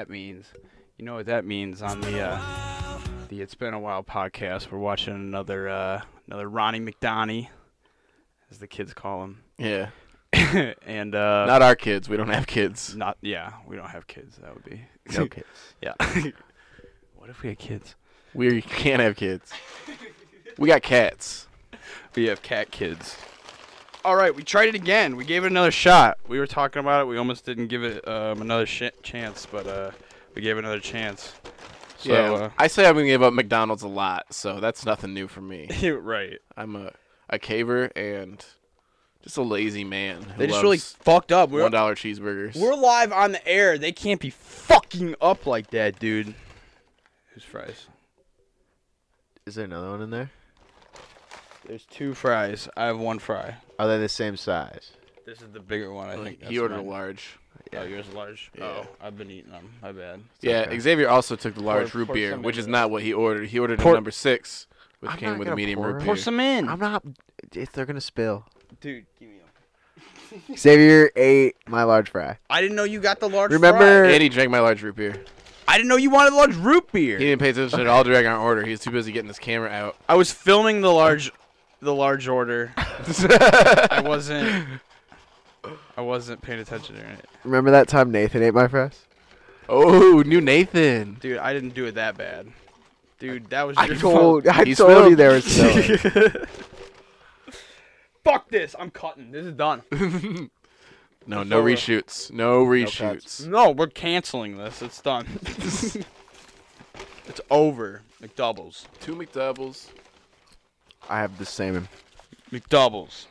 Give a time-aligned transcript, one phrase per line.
[0.00, 0.46] You know what that means.
[0.96, 4.70] You know what that means on the uh, the It's Been a While podcast.
[4.70, 7.48] We're watching another uh, another Ronnie McDonnie,
[8.50, 9.42] as the kids call him.
[9.58, 9.90] Yeah.
[10.86, 12.08] and uh, Not our kids.
[12.08, 12.96] We don't have kids.
[12.96, 14.38] not yeah, we don't have kids.
[14.38, 14.80] That would be
[15.14, 15.46] No kids.
[15.82, 15.94] yeah.
[17.16, 17.94] what if we had kids?
[18.32, 19.52] We can't have kids.
[20.56, 21.46] We got cats.
[22.14, 23.16] We have cat kids.
[24.02, 25.16] All right, we tried it again.
[25.16, 26.16] We gave it another shot.
[26.26, 27.04] We were talking about it.
[27.04, 29.90] We almost didn't give it um, another sh- chance, but uh,
[30.34, 31.34] we gave it another chance.
[31.98, 32.50] So, yeah.
[32.56, 35.68] I say I'm gonna give up McDonald's a lot, so that's nothing new for me.
[35.84, 36.38] uh, right.
[36.56, 36.92] I'm a
[37.28, 38.42] a caver and
[39.22, 40.22] just a lazy man.
[40.22, 41.50] Who They just loves really fucked up.
[41.50, 42.56] We're, one dollar cheeseburgers.
[42.56, 43.76] we're live on the air.
[43.76, 46.34] They can't be fucking up like that, dude.
[47.34, 47.86] Who's fries?
[49.44, 50.30] Is there another one in there?
[51.66, 52.66] There's two fries.
[52.78, 53.58] I have one fry.
[53.80, 54.90] Are they the same size?
[55.24, 56.08] This is the bigger one.
[56.08, 56.86] I think he that's ordered a mine.
[56.88, 57.38] large.
[57.74, 58.50] Oh, yours is large.
[58.58, 58.64] Yeah.
[58.64, 59.70] Oh, I've been eating them.
[59.80, 60.20] My bad.
[60.40, 60.78] Yeah, okay.
[60.80, 63.48] Xavier also took the large Pour- root pour beer, which is not what he ordered.
[63.48, 64.66] He ordered Pour- a number six,
[65.00, 66.06] which I'm came with a medium pour root beer.
[66.06, 66.68] Pour some in.
[66.68, 67.04] I'm not.
[67.54, 68.44] If they're gonna spill.
[68.80, 69.36] Dude, give me
[70.52, 70.56] a.
[70.58, 72.38] Xavier ate my large fry.
[72.48, 73.52] I didn't know you got the large.
[73.52, 74.12] Remember- fry.
[74.12, 75.24] and he drank my large root beer.
[75.68, 77.18] I didn't know you wanted large root beer.
[77.18, 78.64] He didn't pay attention at all during our order.
[78.64, 79.96] He was too busy getting his camera out.
[80.08, 81.30] I was filming the large,
[81.80, 82.72] the large order.
[82.76, 84.66] I wasn't.
[85.96, 89.04] I wasn't paying attention to it, Remember that time Nathan ate my fries?
[89.68, 91.18] Oh, new Nathan.
[91.20, 91.38] dude.
[91.38, 92.48] I didn't do it that bad,
[93.18, 93.50] dude.
[93.50, 94.46] That was I your told.
[94.48, 95.10] I He told spilled.
[95.10, 95.98] you there was spilling.
[98.24, 98.74] Fuck this!
[98.78, 99.30] I'm cutting.
[99.32, 99.82] This is done.
[101.26, 102.32] No, no reshoots.
[102.32, 102.96] No cuts.
[102.96, 103.46] reshoots.
[103.46, 104.82] No, we're canceling this.
[104.82, 105.26] It's done.
[105.44, 108.02] it's over.
[108.22, 108.84] McDoubles.
[109.00, 109.88] Two McDoubles.
[111.08, 111.88] I have the same.
[112.52, 113.26] McDoubles.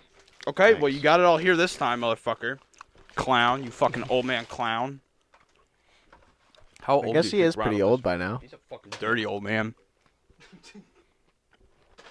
[0.47, 2.57] Okay, well you got it all here this time, motherfucker.
[3.15, 5.01] Clown, you fucking old man clown.
[6.81, 7.07] How old?
[7.07, 8.37] I guess he is pretty Ronald old by now.
[8.41, 9.75] He's a fucking dirty old man.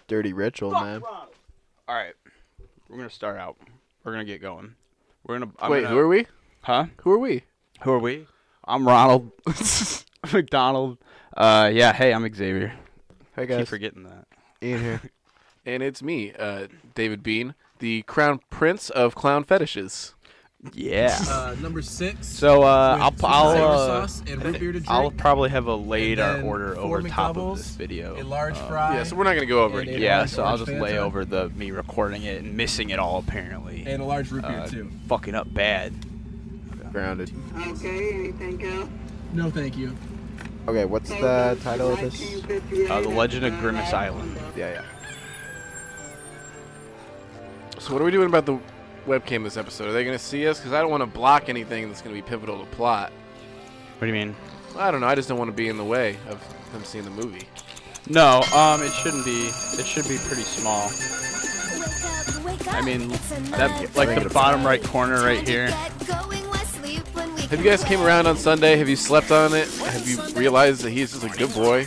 [0.06, 1.02] Dirty rich old man.
[1.04, 1.28] All
[1.88, 2.14] right,
[2.88, 3.56] we're gonna start out.
[4.04, 4.74] We're gonna get going.
[5.26, 5.52] We're gonna.
[5.58, 6.26] I'm Wait, gonna- who are we?
[6.62, 6.86] Huh?
[7.02, 7.44] Who are we?
[7.82, 8.26] Who are we?
[8.64, 9.30] I'm Ronald
[10.32, 10.98] McDonald.
[11.36, 11.92] Uh, yeah.
[11.92, 12.74] Hey, I'm Xavier.
[13.34, 13.48] Hey guys.
[13.48, 14.26] Keep guys, forgetting that.
[14.62, 15.00] Ian here.
[15.66, 20.14] And it's me, uh, David Bean, the crown prince of clown fetishes.
[20.72, 21.16] Yeah.
[21.28, 22.26] Uh, number six.
[22.26, 24.82] So uh, I'll I'll uh, sauce and root beer.
[24.88, 28.20] I'll probably have a laid our order four over top of this video.
[28.20, 28.96] a large Um, fry.
[28.96, 30.00] Yeah, so we're not gonna go over it again.
[30.00, 30.96] Yeah, so I'll just lay Fanta.
[30.98, 33.84] over the me recording it and missing it all apparently.
[33.86, 34.90] and a large root beer Uh, too.
[35.06, 35.92] fucking up bad.
[36.92, 37.30] Grounded.
[37.68, 38.88] Okay, anything else?
[39.34, 39.94] No, thank you.
[40.66, 42.20] Okay, what's the title of this?
[42.90, 44.36] Uh, the Legend of Grimace Island.
[44.56, 44.82] Yeah, yeah.
[47.78, 48.58] So what are we doing about the
[49.06, 49.88] webcam this episode?
[49.88, 50.58] Are they gonna see us?
[50.58, 53.12] Because I don't want to block anything that's gonna be pivotal to plot.
[53.98, 54.34] What do you mean?
[54.76, 55.06] I don't know.
[55.06, 57.48] I just don't want to be in the way of them seeing the movie.
[58.08, 59.50] No, um, it shouldn't be.
[59.78, 60.90] It should be pretty small.
[62.70, 63.08] I mean,
[63.50, 65.68] that like the bottom right corner right here.
[65.68, 68.76] Have you guys came around on Sunday?
[68.76, 69.68] Have you slept on it?
[69.68, 71.86] Have you realized that he's just a good boy?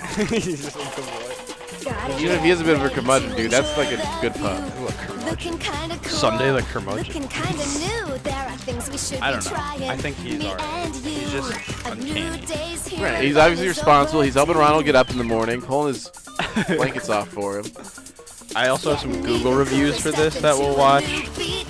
[2.19, 5.10] Even if he is a bit of a curmudgeon, dude, that's like a good pup.
[6.03, 7.23] Sunday the curmudgeon.
[7.23, 7.51] I
[9.21, 9.51] I don't know.
[9.55, 10.95] I think he's alright.
[10.95, 13.01] He's just uncanny.
[13.01, 13.23] Right.
[13.23, 14.21] He's obviously responsible.
[14.21, 16.09] He's helping Ronald get up in the morning, pulling his
[16.67, 17.65] blankets off for him.
[18.55, 21.05] I also have some Google reviews for this that we'll watch,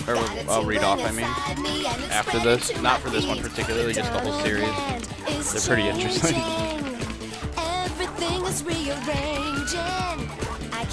[0.07, 0.17] or
[0.49, 0.99] I'll read off.
[0.99, 1.25] I mean,
[2.09, 4.65] after this, not for this one particularly, just the whole series.
[5.53, 6.35] They're pretty interesting.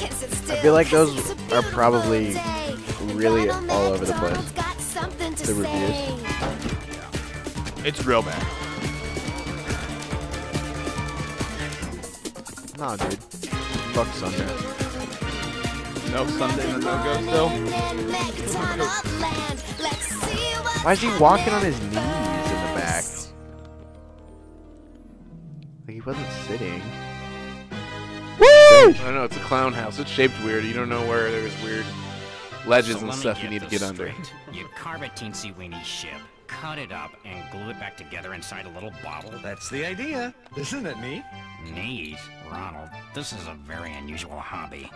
[0.03, 0.07] Everything is rearranging.
[0.07, 0.57] I can't sit still.
[0.57, 2.37] feel like those are probably
[3.15, 4.65] really all over the McDonald's place.
[4.65, 5.91] got something to The reviews.
[5.91, 6.15] say.
[7.85, 8.43] It's real bad.
[12.79, 13.19] Nah, dude.
[13.95, 14.47] Fuck Sunday.
[16.13, 17.49] No Sunday, no go still.
[20.85, 23.05] Why is he walking on his knees in the back?
[25.87, 26.83] Like he wasn't sitting.
[28.41, 29.25] I don't know.
[29.25, 29.99] It's a clown house.
[29.99, 30.65] It's shaped weird.
[30.65, 31.85] You don't know where there's weird
[32.67, 34.13] ledges So and let me stuff you get need to this get under.
[34.13, 34.33] straight.
[34.53, 38.67] You carve a teensy weeny ship, cut it up, and glue it back together inside
[38.67, 39.33] a little bottle.
[39.43, 40.35] That's the idea.
[40.57, 41.25] Isn't it neat?
[41.73, 42.19] Neat,
[42.51, 42.89] Ronald.
[43.15, 44.91] This is a very unusual hobby.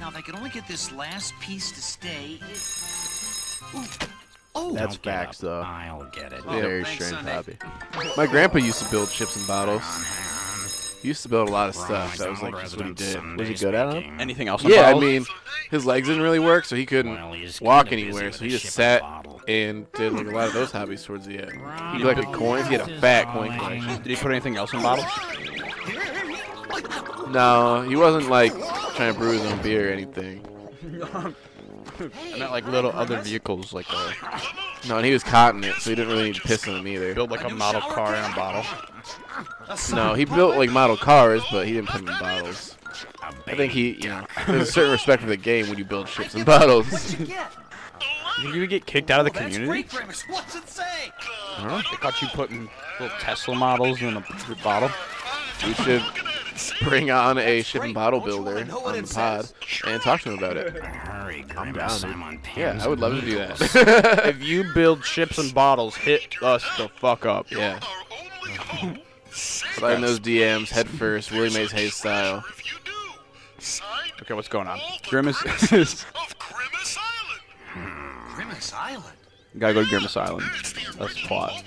[0.00, 2.38] Now, if I could only get this last piece to stay.
[2.50, 4.08] It...
[4.54, 5.42] Oh, That's don't facts, up.
[5.42, 5.60] though.
[5.60, 6.40] I'll get it.
[6.46, 7.56] Oh, Very thanks, strange hobby.
[8.16, 9.82] My grandpa used to build ships and bottles.
[11.02, 12.16] He used to build a lot of stuff.
[12.18, 13.12] That was like just what he did.
[13.14, 14.20] Sunday Was he good at speaking.
[14.20, 14.64] Anything else?
[14.64, 15.24] Yeah, I mean,
[15.70, 18.32] his legs didn't really work, so he couldn't Well, walk anywhere.
[18.32, 19.02] So he just sat
[19.46, 21.52] and did like a lot of those hobbies towards the end.
[21.52, 21.98] He Right.
[22.00, 22.66] collected coins.
[22.66, 24.02] He had a fat coin collection.
[24.02, 25.06] Did he put anything else in bottles?
[27.30, 28.52] No, he wasn't like
[28.94, 30.44] trying to brew his own beer or anything.
[32.00, 34.12] I meant like little other vehicles, like uh,
[34.88, 36.86] No, and he was cotton it, so he didn't really need to piss on them
[36.88, 37.14] either.
[37.14, 38.64] build like a model car in a bottle.
[39.92, 42.76] No, he built like model cars, but he didn't put them in bottles.
[43.46, 46.08] I think he, you know, there's a certain respect for the game when you build
[46.08, 46.90] ships in bottles.
[46.90, 47.50] What'd you get?
[48.38, 49.82] You think you would get kicked out of the oh, Well, community?
[49.82, 50.22] great, Grimace.
[50.28, 50.84] What's it say?
[51.58, 52.68] They caught you putting
[53.00, 54.24] little Tesla models in a
[54.62, 54.90] bottle.
[55.66, 56.02] We should
[56.82, 59.54] bring on a ship and bottle Don't you wanna builder on the pod says?
[59.84, 60.72] and talk to him about it.
[60.84, 64.26] Hurry, I'm down, Yeah, I would love to do that.
[64.26, 67.50] if you build ships and bottles, hit us the fuck up.
[67.50, 67.80] yeah.
[69.38, 72.44] Slide in those DMs head first, Willie Mays Hayes style.
[74.20, 74.80] Okay, what's going on?
[75.08, 75.40] Grimace.
[78.34, 79.16] Grimace Island.
[79.54, 80.44] you Gotta go to Grimace Island.
[80.98, 81.62] That's the plot.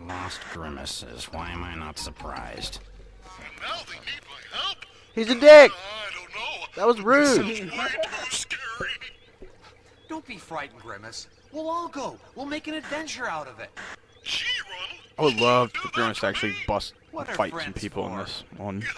[0.00, 1.32] Lost grimaces.
[1.32, 2.80] Why am I not surprised?
[5.14, 5.70] He's a dick.
[6.74, 7.70] That was rude.
[10.08, 11.28] Don't be frightened, Grimace.
[11.54, 12.18] We'll all go.
[12.34, 13.70] We'll make an adventure out of it.
[15.16, 18.24] I would love for Grimace to actually bust What fight some friends people in for?
[18.24, 18.82] this one.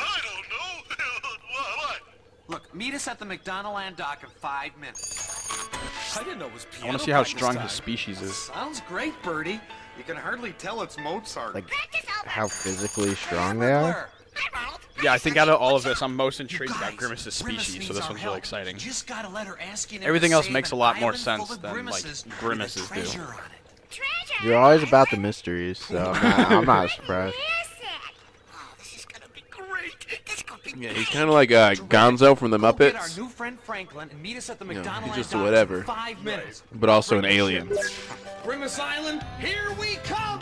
[2.49, 5.69] Look, meet us at the McDonaldland dock in five minutes.
[6.17, 8.35] I didn't know it was I want to see how strong his species is.
[8.35, 9.61] Sounds great, Birdie.
[9.99, 11.55] You can hardly tell it's Mozart.
[11.55, 11.69] Like
[12.25, 14.09] how physically strong they are.
[15.03, 17.87] Yeah, I think out of all of this, I'm most intrigued Guys, about Grimace's species,
[17.87, 18.79] so this our one's really exciting.
[18.79, 21.73] Just got a letter asking him Everything else makes a lot more sense than, like,
[21.75, 22.95] grimaces with a grimaces do.
[22.95, 24.43] treasure on it.
[24.43, 27.37] You're always about the mysteries, so I'm not, I'm not surprised.
[30.79, 34.11] Yeah, he's kind of like uh, Gonzo from the Go our Muppets, new friend Franklin
[34.11, 35.85] and meet us at the You know, he's just a whatever.
[35.85, 36.63] five minutes.
[36.75, 37.71] but also an alien.
[38.45, 40.41] Grimace Island, here we come!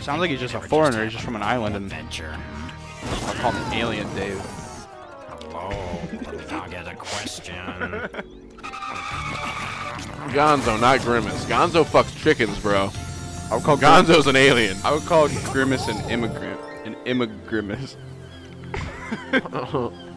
[0.00, 1.04] Sounds like he's just a foreigner.
[1.04, 2.36] He's just from an island, and Adventure.
[3.04, 4.40] I'll call him Alien Dave.
[5.28, 5.68] Hello,
[6.12, 7.54] little dog has a question.
[10.32, 11.44] Gonzo, not Grimace.
[11.46, 12.90] Gonzo fucks chickens, bro.
[13.50, 14.04] I would call Gonzo.
[14.04, 14.76] Gonzo's an alien.
[14.84, 16.60] I would call Grimace an immigrant.
[16.84, 17.96] An immigrimace.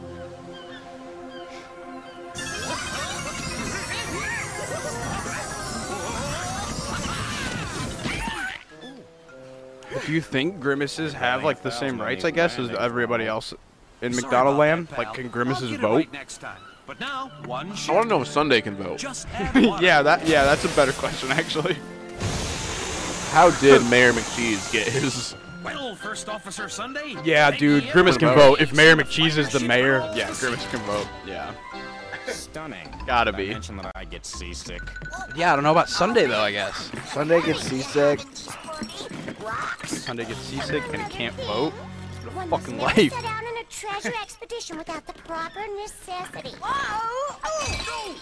[10.06, 13.54] Do you think Grimaces have like the same rights, I guess, as everybody else
[14.02, 14.88] in Sorry McDonald land?
[14.90, 15.96] that, Like, can Grimaces vote?
[15.96, 16.60] right next time.
[16.88, 19.00] But now, one I want to know if Sunday can vote.
[19.00, 19.84] Just add water.
[19.84, 21.78] yeah, that yeah, that's a better question actually.
[23.32, 25.36] How did Mayor McCheese get his?
[25.64, 27.16] well, First Officer Sunday.
[27.24, 27.90] Yeah, dude.
[27.92, 28.62] Grimace can vote.
[28.62, 31.08] If Mayor McCheese is the mayor, yeah, Grimace can vote.
[31.26, 31.54] Yeah.
[32.28, 32.88] Stunning.
[33.06, 33.50] Gotta Did I be.
[33.54, 34.82] mention that I get seasick.
[35.36, 36.40] Yeah, I don't know about Sunday though.
[36.42, 38.20] I guess Sunday gets seasick.
[39.86, 41.72] Sunday gets seasick and he can't vote.
[42.34, 43.13] One What a fucking must never life.
[43.13, 46.55] set out on a treasure expedition without the proper necessity.
[46.62, 47.38] Whoa!
[47.46, 48.15] Oh,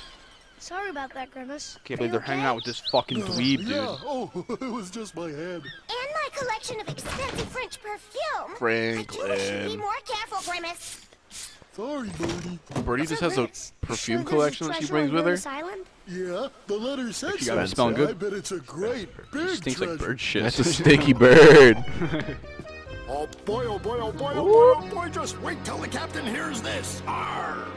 [0.59, 1.77] Sorry about that, Grimace.
[1.83, 3.71] Can't believe they're hanging out with this fucking dweeb, dude.
[3.75, 4.31] Oh,
[4.61, 5.61] it was just my head.
[5.63, 8.55] And my collection of expensive French perfume.
[8.99, 9.79] I told you to be Franklin.
[9.79, 11.05] more careful, Grimace.
[11.73, 12.59] Sorry, Birdie.
[12.85, 13.49] Birdie just has a
[13.81, 15.49] perfume Sure collection that she brings with her.
[15.49, 15.85] Island?
[16.05, 18.09] Yeah, the letter said you got it smelling good?
[18.09, 20.05] I bet it's a great, big Stinks like treasure.
[20.05, 20.43] bird shit.
[20.43, 21.83] That's a stinky bird.
[23.15, 26.25] Oh boy, oh boy, oh boy, oh boy, oh boy, just wait till the captain
[26.25, 27.03] hears this.
[27.05, 27.67] Arr!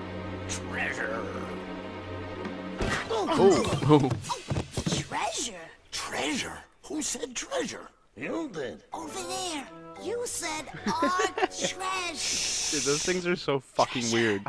[0.48, 1.20] Treasure.
[3.10, 4.08] oh,
[4.88, 5.54] Treasure?
[5.92, 6.58] Treasure?
[6.84, 7.88] Who said treasure?
[8.16, 8.82] You did.
[8.94, 9.66] Over there.
[10.02, 11.76] You said our treasure.
[12.70, 14.42] Dude, those things are so fucking weird.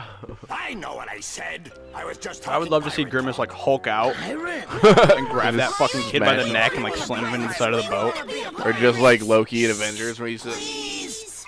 [0.50, 1.72] I know what I said.
[1.94, 5.72] I was just I would love to see Grimace like Hulk out and grab that
[5.74, 8.66] fucking kid by the neck and like slam him into the side of the boat.
[8.66, 11.46] or just like Loki in Avengers, where you said, Please.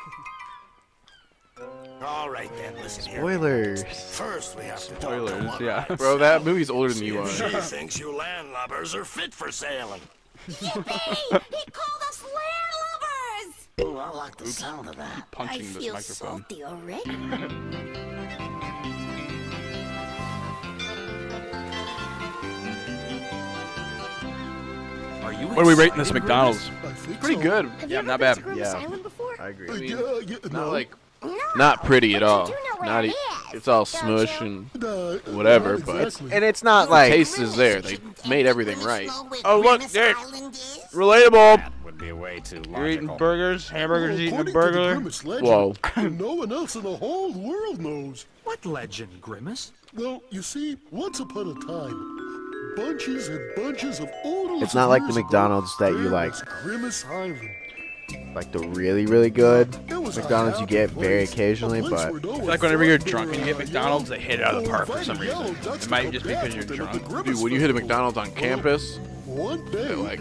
[2.02, 3.20] All right then, listen here.
[3.20, 3.84] Spoilers.
[4.18, 5.86] First, we have to talk to Spoilers, yeah.
[5.90, 9.52] right "Bro, that movie's older than you are." She thinks you landlubbers are fit for
[9.52, 10.02] sailing.
[10.50, 11.42] Yippee!
[11.54, 13.86] He called us landlubbers!
[13.86, 15.18] Oh, I like the sound of that.
[15.18, 16.46] I Punching this feel microphone.
[16.50, 18.10] salty already.
[25.24, 26.72] Are you What are we rating this McDonald's?
[27.20, 27.66] Pretty good.
[27.66, 28.42] Have Yeah, you not bad.
[28.56, 28.84] Yeah.
[29.40, 29.68] I agree.
[29.70, 29.90] Uh, I mean,
[30.28, 30.92] yeah, yeah, Not like,
[31.24, 32.48] No, not pretty at but you all.
[32.50, 33.16] know Not it e-
[33.54, 36.32] it's all smush and Uh, whatever, not but exactly.
[36.34, 37.82] And it's not like the like taste is there.
[37.82, 37.98] They
[38.28, 39.10] made everything right.
[39.44, 40.16] Oh look, Dick.
[40.94, 41.58] Relatable.
[41.58, 45.30] That would be way too You're eating burgers, hamburgers, eating a According to the burger.
[45.30, 46.10] Legend, Whoa.
[46.10, 48.26] no one else in the whole world knows.
[48.44, 49.72] What legend, Grimace?
[49.96, 55.06] Well, you see, once upon a time, bunches and bunches of oodles It's not like
[55.08, 56.34] the McDonald's that you like.
[56.64, 57.50] Grimace Island.
[58.36, 62.12] Like the really really good It was a McDonald's you get very occasionally, but I
[62.20, 64.70] feel like whenever you're drunk and you get McDonald's, they hit it out of the
[64.70, 65.56] park for some reason.
[65.64, 67.26] It might just be because you're with them at the drunk.
[67.26, 70.20] Dude, when you hit a McDonald's on campus, One day, at like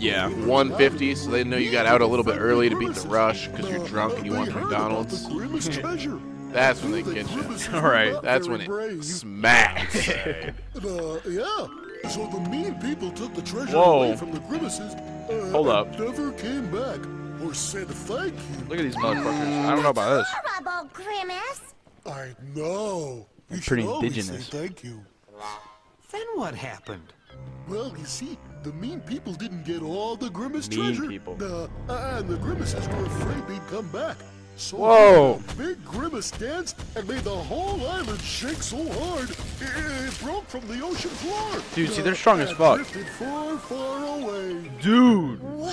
[0.00, 0.28] Yeah.
[0.28, 3.48] 150, so they know you got out a little bit early to beat the rush
[3.48, 5.28] because you're drunk and you want heard McDonald's.
[5.28, 6.18] the Grimace treasure.
[6.52, 7.42] That's when they get you.
[7.42, 8.12] Grimaces All were right.
[8.12, 8.98] not That's when brave.
[9.00, 10.08] it smacks.
[10.84, 11.66] Uh, yeah.
[12.10, 14.02] So the mean people took the treasure Whoa.
[14.02, 14.94] away from the Grimaces.
[15.30, 15.98] Uh, Hold up.
[15.98, 17.00] Never came back
[17.42, 18.64] or said thank you.
[18.68, 19.64] Look at these motherfuckers.
[19.66, 20.28] I don't know about this.
[20.30, 21.74] Horrible, Grimace.
[22.06, 23.26] I know.
[23.50, 24.46] You should pretty indigenous.
[24.46, 25.04] Say thank you.
[26.10, 27.12] Then what happened?
[27.68, 31.08] Well, you see, the mean people didn't get all the Grimace Mean treasure.
[31.08, 31.36] people.
[31.40, 31.68] Uh,
[32.18, 34.16] and the Grimaces were afraid they'd come back.
[34.56, 35.32] So Whoa.
[35.34, 39.36] they did a big Grimace dance and made the whole island shake so hard it,
[39.60, 41.62] it broke from the ocean floor.
[41.74, 42.80] Dude, see, they're strong as fuck.
[42.84, 44.70] Far, far away.
[44.80, 45.42] Dude.
[45.42, 45.72] Wow.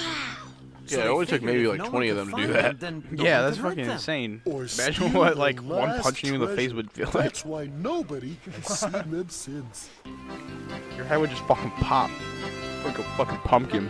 [0.88, 2.82] Yeah, it only took maybe like 20 of them to do that.
[3.14, 4.42] Yeah, that's fucking insane.
[4.46, 7.26] Or Imagine what like one punching you in the face would feel like.
[7.26, 9.90] That's why nobody has seen them since.
[10.96, 12.10] Your head would just fucking pop.
[12.84, 13.90] Like a fucking pumpkin.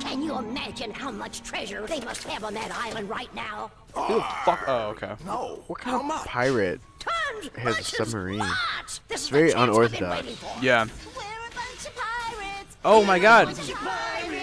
[0.00, 3.70] Can you imagine how much treasure they must have on that island right now?
[3.94, 4.64] Who the fuck?
[4.66, 5.14] Oh, okay.
[5.24, 5.62] No.
[5.66, 6.80] what kind of pirate?
[6.98, 8.38] Tons, Has a submarine.
[8.38, 9.00] lots.
[9.08, 10.62] This is very the chance we've been unorthodox.
[10.62, 10.84] Yeah.
[10.84, 12.76] We're a bunch of pirates.
[12.84, 13.46] Oh my god.
[13.46, 13.70] Bunch.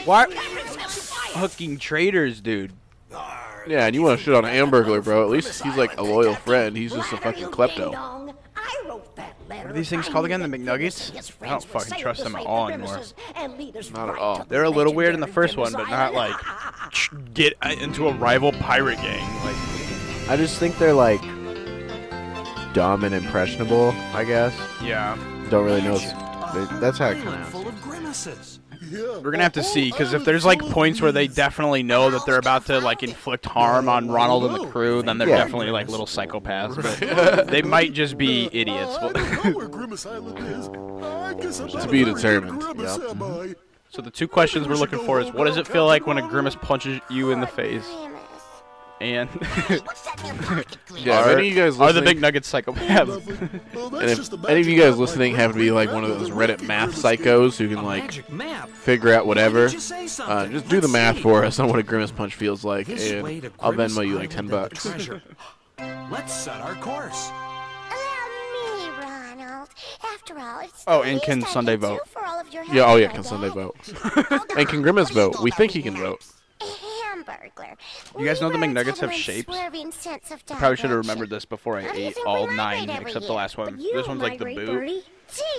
[0.05, 1.11] Why- Pirates.
[1.33, 2.73] Fucking traitors, dude.
[3.67, 5.23] Yeah, and you want to shit on a Hamburglar, bro.
[5.23, 6.75] At least he's like a loyal friend.
[6.75, 7.75] He's just a fucking klepto.
[7.91, 8.33] ding-dong.
[8.55, 9.60] I wrote that letter.
[9.60, 10.69] What are these things called again, the McNuggets?
[10.71, 12.89] Grimace and his I don't fucking trust them at all anymore.
[12.89, 14.45] Grimaces and lead us Not at all.
[14.47, 16.35] They're a little weird in the first one, but not like
[17.33, 19.21] get uh, into a rival pirate gang.
[19.43, 19.55] Like,
[20.29, 21.21] I just think they're like
[22.73, 23.91] dumb and impressionable.
[24.13, 25.15] I guess yeah.
[25.49, 25.97] don't really know.
[25.97, 28.50] they- That's how it Island
[28.91, 29.17] kind full of.
[29.17, 29.17] of grimaces.
[29.17, 32.09] Yeah, We're gonna have to see because if there's like points where they definitely know
[32.09, 35.37] that they're about to like inflict harm on Ronald and the crew, then they're Yeah.
[35.37, 36.75] definitely like little psychopaths.
[36.81, 38.95] But they might just be idiots.
[38.97, 40.67] Uh, I don't know where Grimace Island is.
[41.03, 42.59] I guess I'm not To be determined.
[42.61, 43.55] Grimace, am I?
[43.89, 46.21] So the two questions we're looking for is what does it feel like when a
[46.27, 47.85] grimace punches you in the face?
[49.01, 49.29] Grimace.
[49.29, 49.29] And
[49.85, 52.21] What's that in your pocket, Yeah, if are, any of you guys are the big
[52.21, 53.73] nugget psychopaths?
[53.73, 56.09] Well, and if any of you guys listening my happen to be like one of
[56.19, 58.11] those Reddit math psychos who can like
[58.69, 61.67] figure out whatever, Why did you say uh, just do the math for us on
[61.69, 64.85] what a grimace punch feels like, and I'll Grimace Venmo you like 10 bucks.
[66.09, 67.29] Let's set our course.
[67.89, 69.69] Allow me, Ronald.
[70.13, 72.01] After all, it's Oh, and can Sunday vote?
[72.07, 73.29] for all of your Yeah, oh yeah, can today.
[73.29, 73.75] Sunday vote?
[74.57, 75.41] And can Grimace what do you vote?
[75.41, 76.23] We think he can vote.
[77.23, 77.75] Hamburglar.
[78.17, 79.47] You guys know the McNuggets have shapes?
[79.47, 82.47] unswerving sense of Probably should have remembered this before I How do you ate all
[82.47, 83.77] nine migrate every except the last one.
[83.77, 85.03] This one's like the boot.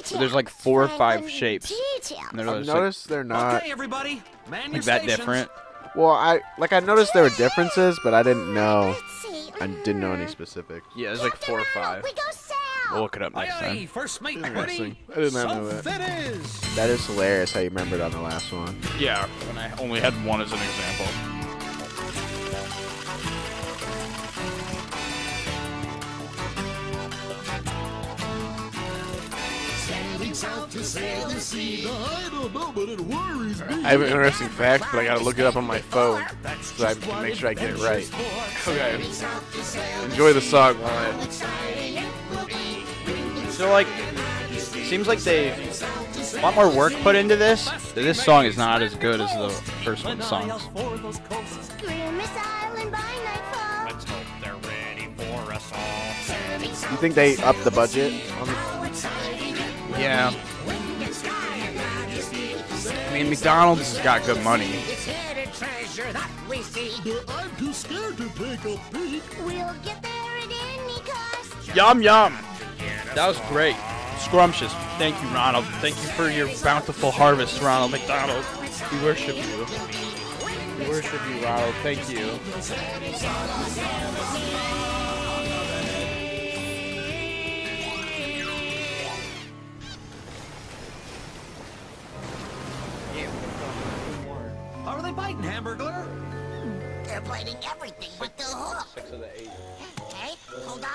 [0.05, 1.69] So there's like four or five shapes.
[1.71, 2.27] details.
[2.31, 3.63] And they're I've like, noticed they're not.
[3.63, 4.23] okay, everybody.
[4.51, 5.51] Man like that different.
[5.95, 8.97] Well, I like I noticed there were differences, but I didn't know.
[9.61, 10.87] I didn't know any specifics.
[10.97, 12.03] Yeah, there's like four or five.
[12.03, 12.57] We go south.
[12.91, 13.87] We'll look it up next time.
[13.87, 14.97] first mate, Interesting.
[15.15, 16.01] I did not know that.
[16.01, 16.61] it is.
[16.77, 18.79] That is hilarious how you remembered on the last one.
[18.99, 21.42] Yeah, and I only had one as an example.
[30.45, 33.85] I don't know, but it worries me.
[33.85, 36.25] I have an interesting fact, but I gotta look it up on my phone
[36.63, 38.11] so I can make sure I get it right.
[38.67, 38.95] Okay.
[40.05, 41.29] Enjoy the song while I.
[43.51, 43.87] So like,
[44.59, 47.71] seems like they a lot more work put into this.
[47.93, 49.51] This song is not as good as the
[49.85, 50.69] first one songs.
[51.81, 53.85] Grimace Island by nightfall.
[53.87, 56.13] Let's hope they're ready for us all.
[56.91, 58.13] You think they upped the budget?
[59.93, 60.33] On the, Yeah.
[63.11, 64.73] I mean, McDonald's has got good money.
[67.05, 69.23] But I'm too scared to take a peek.
[69.45, 71.77] We'll get there at any cost.
[71.77, 72.39] Yum yum.
[73.15, 73.77] That was great.
[74.19, 74.73] Scrumptious.
[74.99, 75.67] Thank you, Ronald.
[75.81, 78.45] Thank you for your bountiful harvest, Ronald McDonald.
[78.93, 79.67] We worship you.
[80.79, 81.75] We worship you, Ronald.
[81.83, 82.39] Thank you.
[99.11, 99.37] The hook.
[100.09, 100.91] Okay, hold on.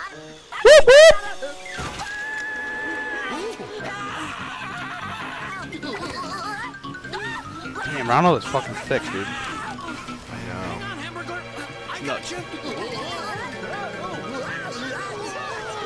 [7.85, 9.27] Damn, Ronald is fucking thick, dude.
[9.27, 12.05] I know.
[12.05, 12.33] Nuts.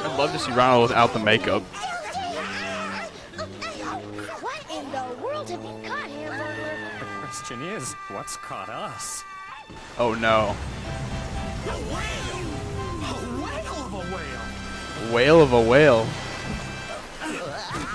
[0.03, 1.63] I'd love to see Ronald without the makeup.
[4.41, 6.99] What in the world have you caught, Hamburger?
[6.99, 9.23] The question is, what's caught us?
[9.97, 10.55] Oh no.
[11.67, 15.13] A whale of a whale.
[15.13, 16.05] Whale of a whale.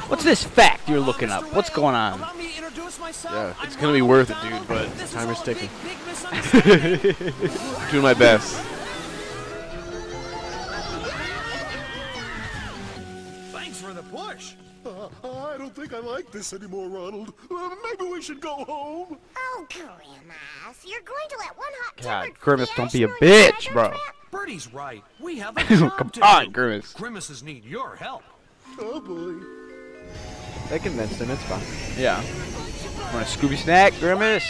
[0.09, 1.53] What's this fact you're looking up?
[1.53, 2.21] What's going on?
[2.21, 3.35] Allow me to introduce myself.
[3.35, 4.69] Yeah, it's gonna be worth it, dude.
[4.69, 5.69] But This time is ticking.
[5.83, 5.99] big,
[6.63, 7.33] big.
[7.91, 8.63] Doing my best.
[15.33, 17.33] I don't think I like this anymore, Ronald.
[17.51, 19.19] Uh, maybe we should go home.
[19.37, 23.73] Oh, Grimace, you're going to let one hot God, tempered Grimace, don't be a bitch,
[23.73, 23.89] bro.
[23.89, 24.01] trap?
[24.31, 25.03] Birdie's right.
[25.21, 26.51] We have a job Come to on, do.
[26.53, 26.93] Grimace.
[26.93, 28.23] Grimaces need your help.
[28.79, 29.45] Oh boy.
[30.69, 31.31] They convinced him.
[31.31, 31.63] It's fine.
[31.99, 32.17] Yeah.
[33.13, 34.45] Want a Scooby snack, Grimace?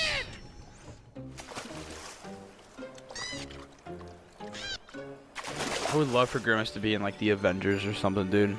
[5.92, 8.56] I would love for Grimace to be in like the Avengers or something, dude.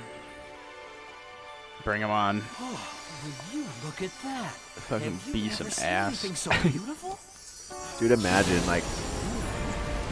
[1.88, 2.44] Bring him on.
[2.60, 2.90] Oh,
[3.24, 4.52] will you look at that?
[4.52, 6.20] Fucking Have you be some ass.
[6.38, 7.18] so beautiful?
[7.98, 8.84] Dude, imagine like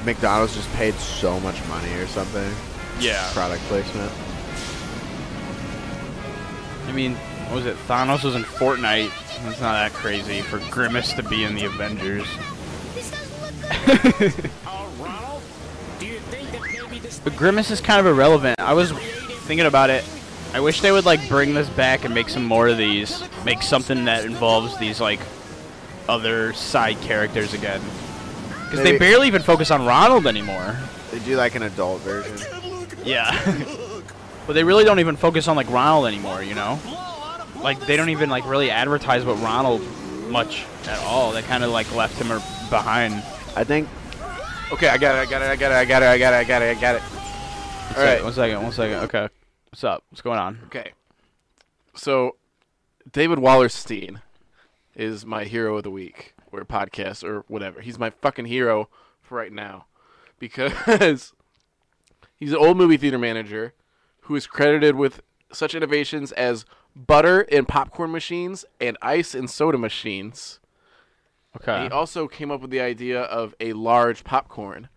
[0.06, 2.50] McDonald's just paid so much money or something.
[3.02, 3.30] Yeah.
[3.34, 4.10] Product placement.
[6.88, 7.16] I mean,
[7.50, 7.76] what was it?
[7.90, 9.12] Thanos was in Fortnite.
[9.50, 12.26] It's not that crazy for Grimace to be in the Avengers.
[12.94, 14.50] This doesn't look good.
[14.98, 15.42] Ronald?
[16.00, 18.62] Do you think that maybe this But Grimace is kind of irrelevant.
[18.62, 20.06] I was thinking about it.
[20.56, 23.22] I wish they would like bring this back and make some more of these.
[23.44, 25.20] Make something that involves these like
[26.08, 27.82] other side characters again.
[28.64, 30.78] Because they barely even focus on Ronald anymore.
[31.12, 32.38] They do like an adult version.
[33.04, 33.38] Yeah.
[34.48, 36.80] but they really don't even focus on like Ronald anymore, you know?
[37.62, 39.82] Like they don't even like really advertise with Ronald
[40.30, 41.34] much at all.
[41.34, 42.30] They kind of like left him
[42.70, 43.16] behind.
[43.58, 43.90] I think
[44.72, 45.20] Okay, I got it.
[45.20, 45.50] I got it.
[45.50, 45.76] I got it.
[45.76, 46.06] I got it.
[46.06, 46.38] I got it.
[46.38, 46.78] I got it.
[46.78, 47.02] I got it.
[47.98, 48.24] All right.
[48.24, 48.64] One second.
[48.64, 49.04] One second.
[49.04, 49.28] Okay.
[49.76, 50.06] What's up?
[50.10, 50.60] What's going on?
[50.68, 50.94] Okay.
[51.96, 52.38] So,
[53.12, 54.22] David Wallerstein
[54.96, 57.82] is my hero of the week, or podcast, or whatever.
[57.82, 58.88] He's my fucking hero
[59.22, 59.88] for right now
[60.40, 60.72] because
[62.38, 63.74] he's an old movie theater manager
[64.22, 66.64] who is credited with such innovations as
[66.96, 70.62] butter in popcorn machines and ice in soda machines.
[71.58, 71.84] Okay.
[71.84, 74.88] He also came up with the idea of a large popcorn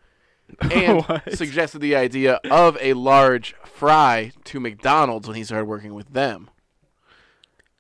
[0.61, 6.13] and suggested the idea of a large fry to McDonald's when he started working with
[6.13, 6.51] them.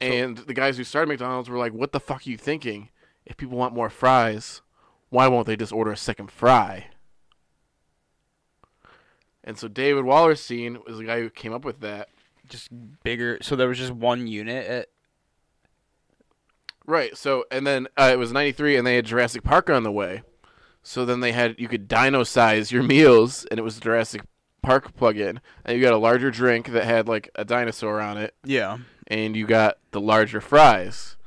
[0.00, 2.90] And the guys who started McDonald's were like, "What the fuck are you thinking?
[3.26, 4.62] If people want more fries,
[5.10, 6.88] why won't they just order a second fry?"
[9.42, 12.10] And so David Wallerstein was the guy who came up with that.
[12.48, 12.68] just
[13.02, 13.38] bigger.
[13.42, 14.88] So there was just one unit at.
[16.86, 17.16] Right.
[17.16, 20.22] So and then uh, it was '93, and they had Jurassic Park on the way.
[20.88, 24.22] So then they had you could dino size your meals, and it was Jurassic
[24.62, 28.34] Park plug-in, and you got a larger drink that had like a dinosaur on it,
[28.42, 28.78] Yeah.
[29.06, 31.18] and you got the larger fries.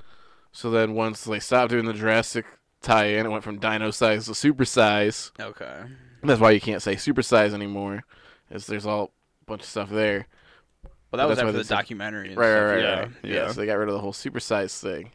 [0.52, 2.45] So then once they stopped doing the Jurassic
[2.82, 5.32] tie-in, it went from dino size to super size.
[5.39, 5.82] Okay.
[6.24, 8.04] That's why you can't say super size anymore,
[8.50, 9.12] as there's all
[9.43, 10.28] a bunch of stuff there.
[11.12, 12.34] Well, that was after the documentary.
[12.34, 13.10] Right, right, right, yeah, right.
[13.24, 13.47] Yeah.
[13.52, 15.12] So they got rid of the whole super size thing.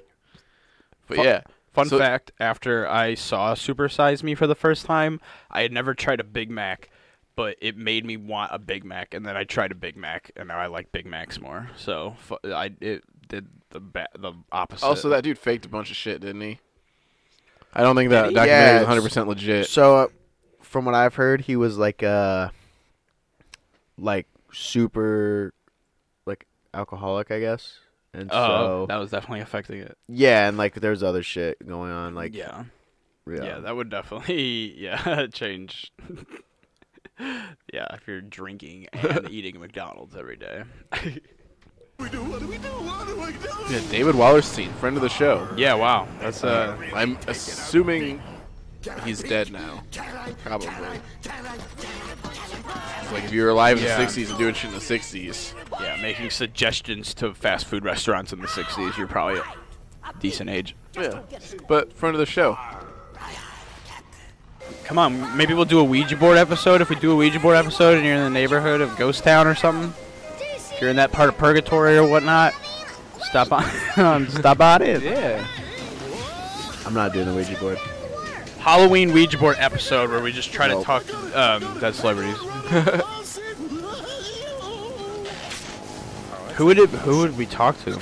[1.09, 1.41] But Fu- yeah,
[1.77, 5.73] Fun So- fact: After I saw Super Size Me for the first time, I had
[5.73, 6.91] never tried a Big Mac,
[7.37, 10.31] but it made me want a Big Mac, and then I tried a Big Mac,
[10.37, 11.71] and now I like Big Macs more.
[11.77, 14.87] So fu- I it did the ba- the opposite.
[14.87, 16.59] Also, that dude faked a bunch of shit, didn't he?
[17.75, 18.35] I don't think that he?
[18.35, 19.67] documentary Yeah, is 100 percent legit.
[19.67, 20.07] So, uh,
[20.63, 22.49] from what I've heard, he was like uh
[23.99, 25.53] like super
[26.27, 27.79] like alcoholic, I guess.
[28.19, 29.97] And oh, so that was definitely affecting it.
[30.09, 32.65] yeah, and like there's other shit going on, like yeah.
[33.29, 35.93] yeah, yeah, that would definitely yeah change.
[37.21, 40.63] yeah, if you're drinking and eating McDonald's every day.
[41.99, 42.69] We do, what do we do?
[42.69, 43.49] What do we do?
[43.75, 45.47] Yeah, David Wallerstein, friend of the show.
[45.57, 46.77] yeah, wow, that's uh.
[46.95, 48.23] I'm assuming
[49.05, 49.83] he's dead now.
[50.45, 50.69] Probably.
[53.13, 53.99] Like if you were alive in Yeah.
[53.99, 55.53] the 60s and doing shit in the 60s.
[55.97, 59.45] Yeah, making suggestions to fast food restaurants in the 60s, you're probably a
[60.21, 60.75] decent age.
[60.95, 61.21] Yeah.
[61.69, 62.59] But friend of the show.
[64.85, 67.57] Come on, maybe we'll do a Ouija board episode if we do a Ouija board
[67.57, 69.93] episode and you're in the neighborhood of Ghost Town or something.
[70.39, 72.55] If you're in that part of purgatory or whatnot,
[73.21, 75.03] stop on stop on in.
[75.03, 75.45] Yeah.
[76.85, 77.79] I'm not doing the Ouija board.
[78.59, 80.81] Halloween Ouija board episode where we just try Nope.
[80.81, 82.37] to talk to um, dead celebrities.
[86.57, 86.89] who would it?
[86.91, 87.99] Who would we talk to?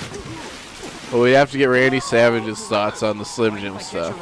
[1.11, 4.15] Well, we have to get Randy Savage's thoughts on the Slim Jim stuff.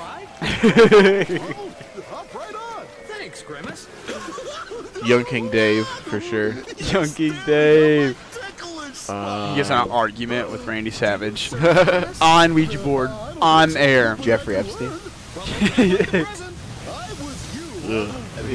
[3.07, 3.87] Thanks, Grimace.
[5.05, 6.53] Young King Dave, for sure.
[6.77, 8.17] Young King Dave.
[9.09, 11.51] Um, He gets in an argument with Randy Savage
[12.21, 13.09] on Ouija board
[13.41, 14.15] on air.
[14.21, 14.91] Jeffrey Epstein.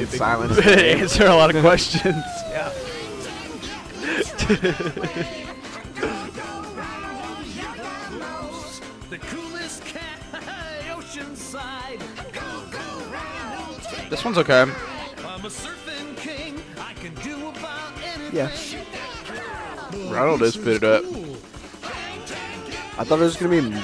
[0.07, 0.57] Silence.
[0.65, 2.23] Answer a lot of questions.
[2.49, 2.73] Yeah.
[14.09, 14.61] This one's okay.
[14.61, 16.61] I'm a surfing king.
[16.79, 18.35] I can do about anything.
[18.35, 20.13] Yeah.
[20.13, 21.03] Ronald has fit it up.
[22.97, 23.75] I thought it was gonna be.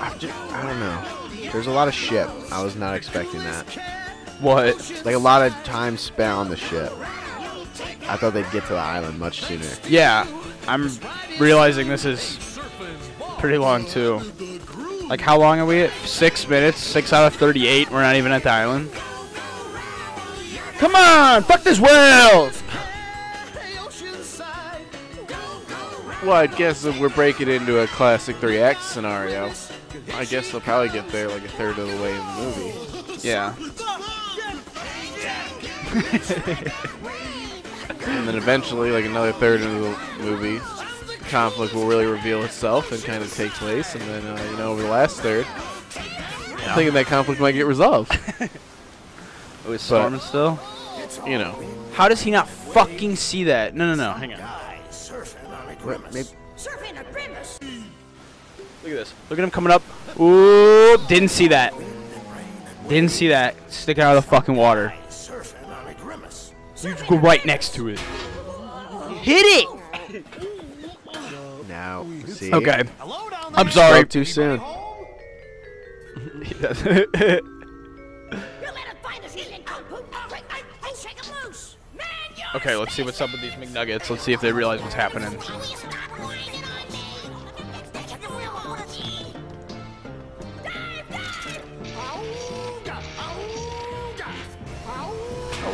[0.00, 1.50] I, just, I don't know.
[1.52, 2.28] There's a lot of ship.
[2.50, 3.64] I was not expecting that.
[4.40, 4.76] What?
[5.04, 6.92] Like a lot of time spent on the ship.
[8.08, 9.66] I thought they'd get to the island much sooner.
[9.86, 10.26] Yeah,
[10.66, 10.90] I'm
[11.38, 12.58] realizing this is
[13.38, 14.20] pretty long too.
[15.08, 15.92] Like, how long are we at?
[16.04, 16.78] Six minutes?
[16.78, 17.90] Six out of 38?
[17.90, 18.92] We're not even at the island?
[20.78, 21.42] Come on!
[21.42, 22.50] Fuck this whale!
[26.24, 29.50] Well, I guess if we're breaking into a classic three act scenario,
[30.14, 33.26] I guess they'll probably get there like a third of the way in the movie.
[33.26, 33.54] Yeah.
[38.06, 40.58] And then eventually, like another third of the movie,
[41.28, 43.94] conflict will really reveal itself and kind of take place.
[43.94, 47.66] And then, uh, you know, over the last third, I'm thinking that conflict might get
[47.66, 48.18] resolved.
[48.40, 50.58] It was storming still?
[51.26, 51.62] You know.
[51.92, 53.74] How does he not fucking see that?
[53.74, 54.12] No, no, no.
[54.12, 54.40] Hang on.
[55.82, 57.60] What, maybe, Surfing a grimace.
[58.82, 59.14] Look at this.
[59.30, 59.82] Look at him coming up.
[60.18, 61.74] Ooh, didn't see that.
[62.88, 63.54] Didn't see that.
[63.70, 64.94] Sticking out of the fucking water.
[66.82, 67.98] You go right next to it.
[69.20, 69.77] Hit it!
[71.78, 72.52] Now, see.
[72.52, 72.82] Okay.
[73.54, 74.00] I'm sorry.
[74.00, 74.60] Spoke too soon.
[74.60, 74.66] You
[76.60, 77.00] let him
[79.00, 79.94] find us and kung fu.
[80.28, 81.76] Quick, I, I shake him loose.
[81.96, 82.04] Man,
[82.36, 84.10] you okay, let's see what's up with these McNuggets.
[84.10, 85.38] Let's see if they realize what's happening.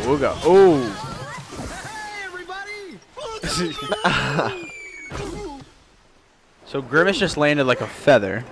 [0.05, 0.37] Awooga.
[0.45, 1.01] Oh.
[6.75, 8.45] so Grimace just landed like a feather,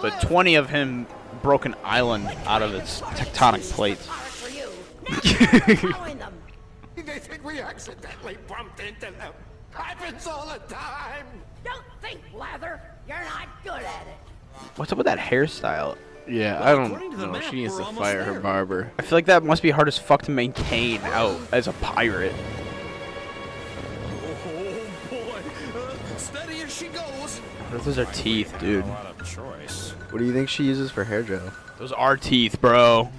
[0.00, 1.08] but 20 of him
[1.42, 4.06] broke an island out of its tectonic plates.
[4.06, 4.70] for you.
[5.10, 6.32] Now following them.
[6.94, 9.32] They think we accidentally bumped into them.
[9.72, 11.26] Happens all the time.
[11.64, 12.80] Don't think, Lather.
[13.08, 14.68] You're not good at it.
[14.76, 15.96] What's up with that hairstyle?
[16.28, 17.32] Yeah, I don't according to the know.
[17.32, 18.92] map, She needs to almost fire her barber.
[19.00, 22.36] I feel like that must be hard as fuck to maintain out as a pirate.
[27.78, 28.86] Those are teeth, dude?
[28.86, 29.90] lot of choice.
[30.10, 31.52] What do you think she uses for hair gel?
[31.78, 33.10] Those are teeth, bro.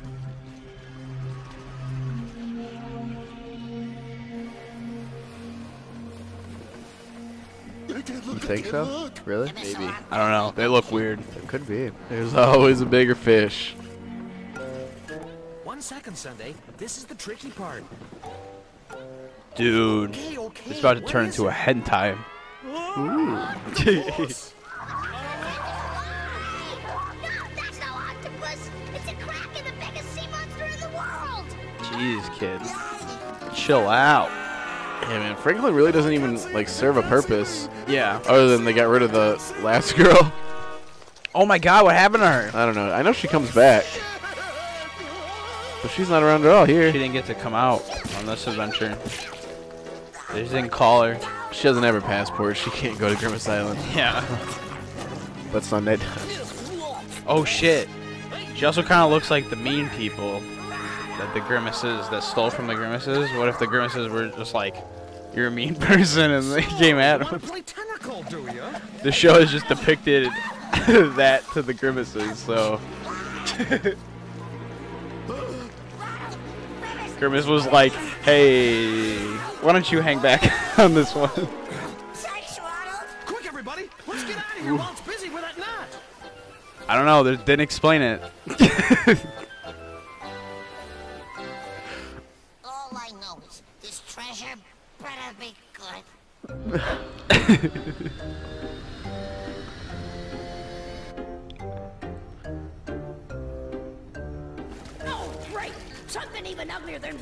[7.88, 9.10] You think so?
[9.26, 9.52] Really?
[9.54, 9.90] Maybe.
[10.12, 10.54] I don't know.
[10.56, 11.20] They look weird.
[11.36, 11.92] It could be.
[12.10, 13.74] There's always a bigger fish.
[15.64, 16.56] One second, Sunday.
[16.78, 17.84] This is the tricky part.
[19.56, 20.12] Dude.
[20.12, 20.72] Okay, okay.
[20.72, 21.54] It's about to turn into a it?
[21.54, 22.18] hentai.
[22.18, 22.18] That's no octopus.
[22.18, 22.33] It's a kraken,
[29.64, 31.46] the biggest sea monster in the world.
[31.80, 32.72] Jeez, kids.
[33.58, 34.30] Chill out.
[35.04, 35.36] Yeah, man.
[35.36, 38.22] Franklin really doesn't even like serve a purpose Yeah.
[38.28, 40.32] other than they got rid of the last girl.
[41.36, 42.52] Oh my god, what happened to her?
[42.58, 42.92] I don't know.
[42.92, 43.86] I know she comes back,
[45.82, 46.92] but she's not around at all here.
[46.92, 47.84] She didn't get to come out
[48.18, 48.98] on this adventure.
[50.34, 51.20] They just didn't call her.
[51.52, 52.58] She doesn't have her passport.
[52.58, 53.80] She can't go to Grimace Island.
[53.96, 54.24] Yeah.
[55.52, 56.72] But Sunday does.
[57.28, 57.88] Oh shit.
[58.56, 60.40] She also kind of looks like the mean people
[61.20, 63.30] that the grimaces that stole from the grimaces.
[63.38, 64.76] What if the grimaces were just like,
[65.36, 67.48] you're a mean person and they came at Wanna them?
[67.50, 68.72] play tentacle, do ya?
[69.04, 70.30] The show has just depicted
[70.88, 72.82] that to the grimaces, so.
[77.24, 77.94] Grimace was like,
[78.26, 79.16] hey,
[79.62, 80.44] why don't you hang back
[80.78, 81.30] on this one?
[81.30, 83.06] Thanks, Ronald.
[83.26, 83.90] Quick, everybody.
[84.06, 85.88] Let's get out of here while it's busy with that knot.
[86.90, 88.22] I don't know, they didn't explain it.
[92.66, 94.58] All I know is this treasure
[95.00, 96.82] better be good.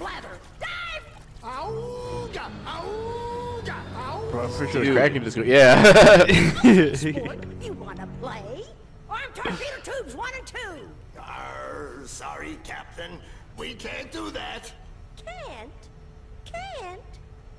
[0.01, 0.39] uglier than Blather.
[0.59, 1.03] Dive!
[1.43, 2.51] Auga!
[2.65, 3.75] Auga!
[3.95, 4.31] Auga!
[4.31, 4.95] Bro, I'm pretty sure Dude.
[4.95, 5.43] the Kraken just go.
[5.43, 5.83] Yeah.
[6.95, 8.63] Sport, you wanna play?
[9.09, 10.89] Arm torpedo tubes one and two.
[11.19, 13.19] Arr, sorry, Captain.
[13.57, 14.71] We can't do that.
[15.25, 15.71] Can't?
[16.45, 17.01] Can't?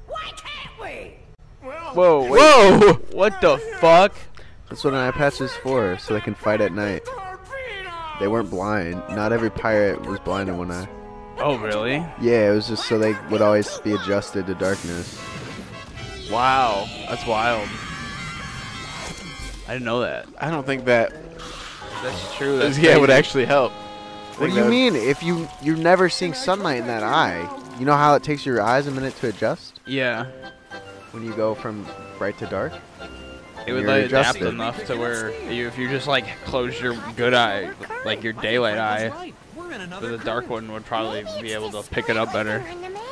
[0.06, 1.14] Why can't we?
[1.62, 2.40] Well, Whoa, wait.
[2.40, 2.92] Whoa!
[3.12, 4.14] What the fuck?
[4.68, 7.06] That's what an eye patch is for, so they can fight at night.
[8.18, 9.02] They weren't blind.
[9.10, 10.88] Not every pirate was blind in one eye.
[11.38, 12.04] Oh, really?
[12.20, 15.20] Yeah, it was just so they would always be adjusted to darkness.
[16.30, 17.68] Wow, that's wild.
[19.68, 20.26] I didn't know that.
[20.38, 21.12] I don't think that.
[22.02, 22.58] That's true.
[22.58, 23.72] That's yeah, would actually help.
[24.38, 24.96] What do you mean?
[24.96, 28.60] If you you're never seeing sunlight in that eye, you know how it takes your
[28.60, 30.26] eyes a minute to adjust Yeah,
[31.12, 31.86] when you go from
[32.18, 32.72] bright to dark.
[33.66, 36.94] it would You're like adapt enough to where you, if you just like close your
[37.16, 37.70] good eye,
[38.04, 39.32] like your daylight eye,
[39.82, 42.60] We're another the dark one would probably Maybe be able to pick it up better.
[42.60, 43.02] squiggler in the map.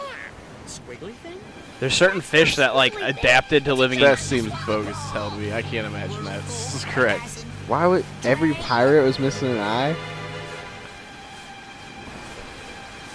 [0.66, 1.38] squiggly thing.
[1.80, 5.36] There's certain fish that like adapted to living in That seems bogus as hell to
[5.36, 5.52] me.
[5.52, 6.42] I can't imagine that.
[6.44, 7.42] This is correct.
[7.66, 9.96] Why would every pirate was missing an eye?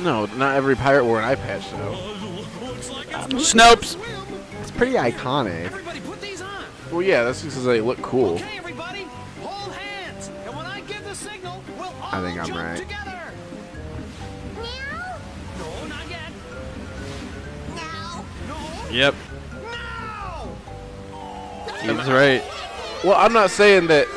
[0.02, 1.96] No, not every pirate wore an eye patch though.
[3.38, 3.98] Snopes.
[4.62, 5.66] It's pretty iconic.
[5.66, 6.66] Everybody put these on.
[6.92, 8.34] Well, yeah, that's because they look cool.
[8.36, 9.06] Okay, everybody,
[9.42, 10.30] hold hands.
[10.46, 13.05] And when I give the signal, we'll all I think I'm jump right.
[18.92, 19.16] Yep,
[21.12, 21.98] No.
[21.98, 22.44] he's right.
[23.04, 24.08] Well, I'm not saying that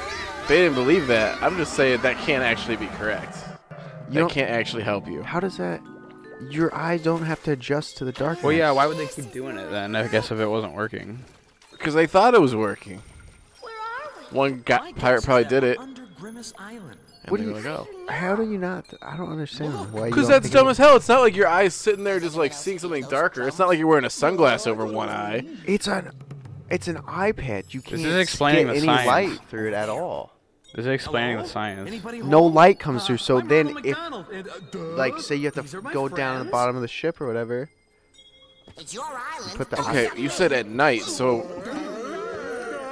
[0.47, 1.43] they didn't believe that.
[1.43, 3.37] I'm just saying that can't actually be correct.
[4.11, 5.23] You that can't actually help you.
[5.23, 5.81] How does that?
[6.49, 8.45] Your eyes don't have to adjust to the darkness.
[8.45, 8.71] Well, yeah.
[8.71, 9.97] Why would they keep doing it then?
[9.97, 11.25] I guess if it wasn't working.
[11.73, 13.03] Because they thought it was working.
[13.61, 14.37] Where are we?
[14.37, 15.79] One guy, pirate probably did it.
[15.79, 16.98] Under Grimace Island.
[17.29, 18.12] And What they do were you- like, oh.
[18.12, 18.87] How do you not?
[19.03, 20.07] I don't understand why.
[20.07, 20.97] Because that's dumb it- as hell.
[20.97, 23.47] It's not like your eyes sitting there just like seeing something darker.
[23.47, 25.45] It's not like you're wearing a sunglass over one eye.
[25.67, 26.11] It's an,
[26.71, 27.75] it's an iPad.
[27.75, 29.07] You can't this is explaining get the any science.
[29.07, 30.33] light through it at all.
[30.75, 31.43] This is explaining Hello?
[31.45, 32.05] the science.
[32.25, 33.17] No light comes through.
[33.19, 33.97] So I'm then, Ronald if
[34.33, 36.83] and, uh, like, say you have to are my go down to the bottom of
[36.83, 37.71] the ship or whatever,
[38.77, 39.55] It's your island.
[39.57, 41.41] put the Okay, you said at night, so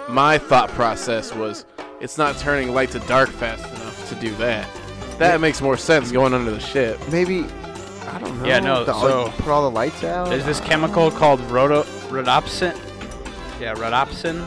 [0.09, 1.65] my thought process was
[2.01, 4.69] it's not turning light to dark fast enough to do that.
[5.19, 7.01] That makes more sense going under the ship.
[7.11, 7.45] maybe.
[8.09, 8.47] I don't know.
[8.47, 10.29] Yeah, no, the- so- put all the lights out.
[10.29, 12.75] There's this chemical called rhodo- rhodopsin.
[13.61, 14.45] Yeah, rhodopsin.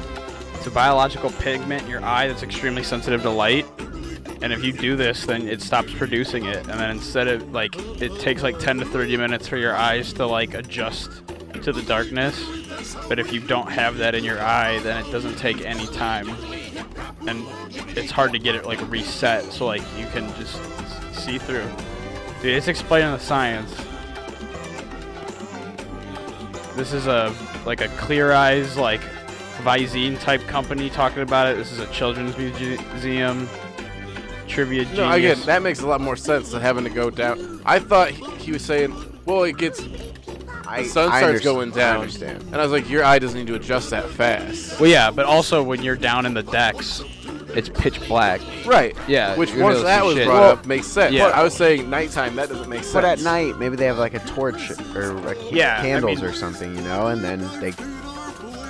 [0.55, 3.65] It's a biological pigment in your eye that's extremely sensitive to light.
[4.41, 6.57] And if you do this, then it stops producing it.
[6.67, 10.13] And then instead of like, it takes like 10 to 30 minutes for your eyes
[10.13, 11.09] to like adjust
[11.63, 12.41] to the darkness.
[13.09, 16.27] But if you don't have that in your eye, then it doesn't take any time.
[17.27, 17.45] And
[17.97, 20.59] it's hard to get it like reset so like you can just
[21.13, 21.69] see through.
[22.41, 23.75] Dude, it's explaining the science.
[26.75, 29.01] This is a like a Clear Eyes like
[29.63, 31.57] Visine type company talking about it.
[31.57, 33.49] This is a children's museum.
[34.47, 34.97] Trivia genius.
[34.97, 37.61] No, again, that makes a lot more sense than having to go down.
[37.65, 39.81] I thought he, he was saying, well, it gets
[40.69, 42.41] I, the sun I starts underst- going I down, understand.
[42.43, 44.79] and I was like, your eye doesn't need to adjust that fast.
[44.79, 47.03] well, yeah, but also when you're down in the decks,
[47.55, 48.39] it's pitch black.
[48.65, 48.95] Right.
[49.07, 50.27] Yeah, Which you're once gonna that see was shit.
[50.27, 51.13] brought Well, up makes sense.
[51.13, 51.25] yeah.
[51.29, 52.35] But I was saying nighttime.
[52.35, 52.93] That doesn't make sense.
[52.93, 56.29] But at night, maybe they have like a torch or like Yeah, I candles mean-
[56.29, 57.69] or something, you know, and then they.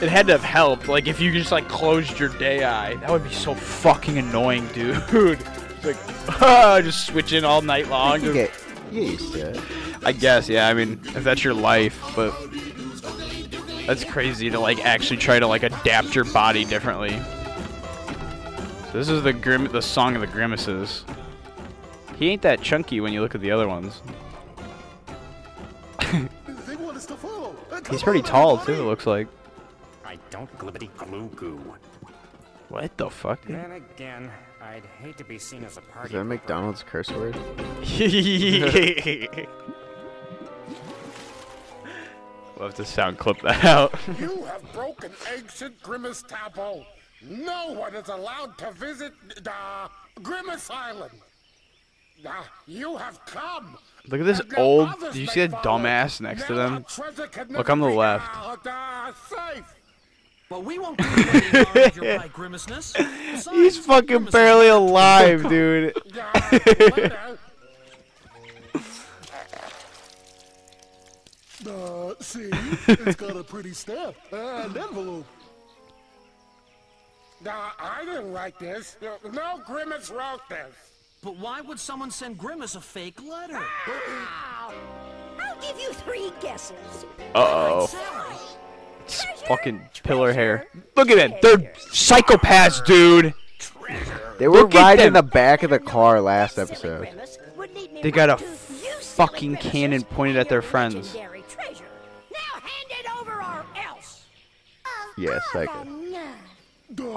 [0.01, 0.87] It had to have helped.
[0.87, 4.67] Like if you just like closed your day eye, that would be so fucking annoying,
[4.67, 4.97] dude.
[5.81, 8.19] It's like, ah, just switching all night long.
[8.21, 8.51] You to- get,
[8.91, 9.59] you get used to it.
[10.03, 10.67] I guess, yeah.
[10.67, 12.33] I mean, if that's your life, but
[13.85, 17.19] that's crazy to like actually try to like adapt your body differently.
[18.91, 21.03] So this is the grim, the song of the grimaces.
[22.17, 24.01] He ain't that chunky when you look at the other ones.
[25.99, 27.55] They want us to follow.
[27.69, 28.73] Come He's pretty tall too.
[28.73, 29.27] It looks like.
[30.05, 31.61] I don't glibbity glue goo.
[32.69, 33.45] What the fuck?
[33.45, 33.55] dude?
[33.55, 34.31] Then again,
[34.61, 36.09] I'd hate to be seen as a party.
[36.09, 36.23] Is that.
[36.25, 37.35] McDonald's curse word?
[42.59, 43.93] we'll have to sound clip that out.
[44.19, 46.83] You have broken ancient Grimace Taboo.
[47.27, 49.13] No one is allowed to visit
[49.47, 49.87] uh,
[50.21, 51.11] Grimace Island.
[52.25, 52.31] Uh,
[52.67, 53.77] you have come.
[54.07, 54.89] Look at this old.
[54.89, 56.73] others Do you see that dumbass next to them?
[56.75, 58.27] our treasure can Look on the left.
[58.35, 59.63] uh, uh, safe.
[60.49, 62.19] But we won't do any harm to your.
[63.53, 65.93] He's fucking barely alive, dude.
[71.67, 72.13] Uh.
[72.19, 72.49] See,
[72.87, 75.25] it's got a pretty stamp and envelope.
[77.41, 78.97] Nah, I didn't write this.
[79.31, 80.75] No Grimace wrote this.
[81.21, 83.61] But why would someone send Grimace a fake letter?
[83.87, 87.05] I'll give you three guesses.
[87.35, 88.55] Uh oh.
[89.05, 90.67] It's fucking pillar hair.
[90.95, 91.41] Look at it.
[91.41, 93.33] They're psychopaths, dude.
[94.37, 97.07] They were Look riding in the back of the car last episode.
[97.09, 100.47] Grimace would lead me They got a right to you, silly fucking cannon pointed at
[100.47, 101.15] their friends.
[105.19, 105.85] Yeah, psycho.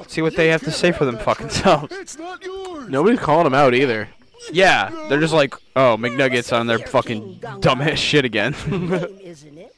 [0.07, 1.93] See what they have to say for them fucking selves.
[1.93, 2.89] It's not yours.
[2.89, 4.09] Nobody's calling them out either.
[4.51, 8.55] Yeah, they're just like, oh, McNuggets on their fucking dumbass shit again.
[8.69, 9.75] Lame, isn't it?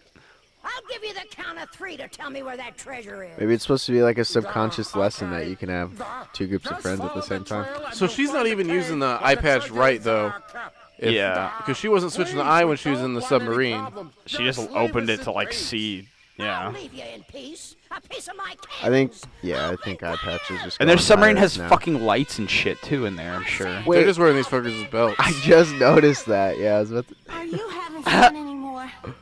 [0.65, 3.39] I'll give you the count of three to tell me where that treasure is.
[3.39, 5.93] Maybe it's supposed to be like a subconscious lesson that you can have
[6.33, 7.67] two groups of friends at the same time.
[7.93, 10.33] So she's not even using the eye patch right though.
[10.99, 11.53] If- Yeah.
[11.59, 13.87] Because she wasn't switching the eye when she was in the submarine.
[14.27, 16.09] she just opened it to like see.
[16.39, 16.71] I'll Yeah.
[16.71, 17.77] leave you in peace.
[17.91, 20.77] A piece of my I think, yeah, I think eye patch is just.
[20.81, 21.69] And their submarine has now.
[21.69, 23.83] fucking lights and shit too in there, I'm sure.
[23.87, 23.99] Wait.
[23.99, 25.15] They're just wearing these fuckers as belts.
[25.19, 26.59] I just noticed that.
[26.59, 27.15] Yeah, I was about to...
[27.31, 28.91] Are you having fun anymore?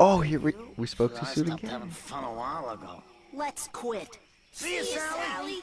[0.00, 1.90] Oh, here we we spoke too soon again.
[1.90, 3.02] fun a while ago.
[3.34, 4.16] Let's quit.
[4.52, 5.56] See you, Sally.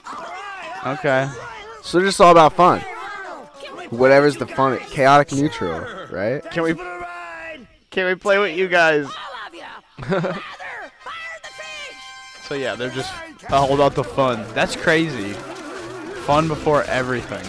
[0.86, 1.29] Okay.
[1.81, 2.81] So they're just all about fun.
[3.91, 5.79] Whatever's the fun, chaotic neutral,
[6.12, 6.43] right?
[6.51, 6.73] Can we?
[7.91, 9.08] Can we play with you guys?
[12.47, 13.12] So yeah, they're just
[13.51, 14.45] uh, all about the fun.
[14.53, 15.34] That's crazy.
[16.25, 17.43] Fun before everything.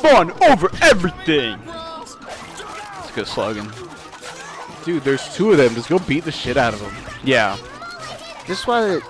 [0.00, 1.58] Fun over everything.
[1.66, 3.70] It's a good slogan.
[4.84, 5.74] Dude, there's two of them.
[5.74, 6.94] Just go beat the shit out of them.
[7.24, 7.56] Yeah.
[8.46, 9.00] That's why the,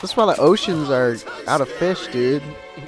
[0.00, 2.42] that's why the oceans are out of fish, dude.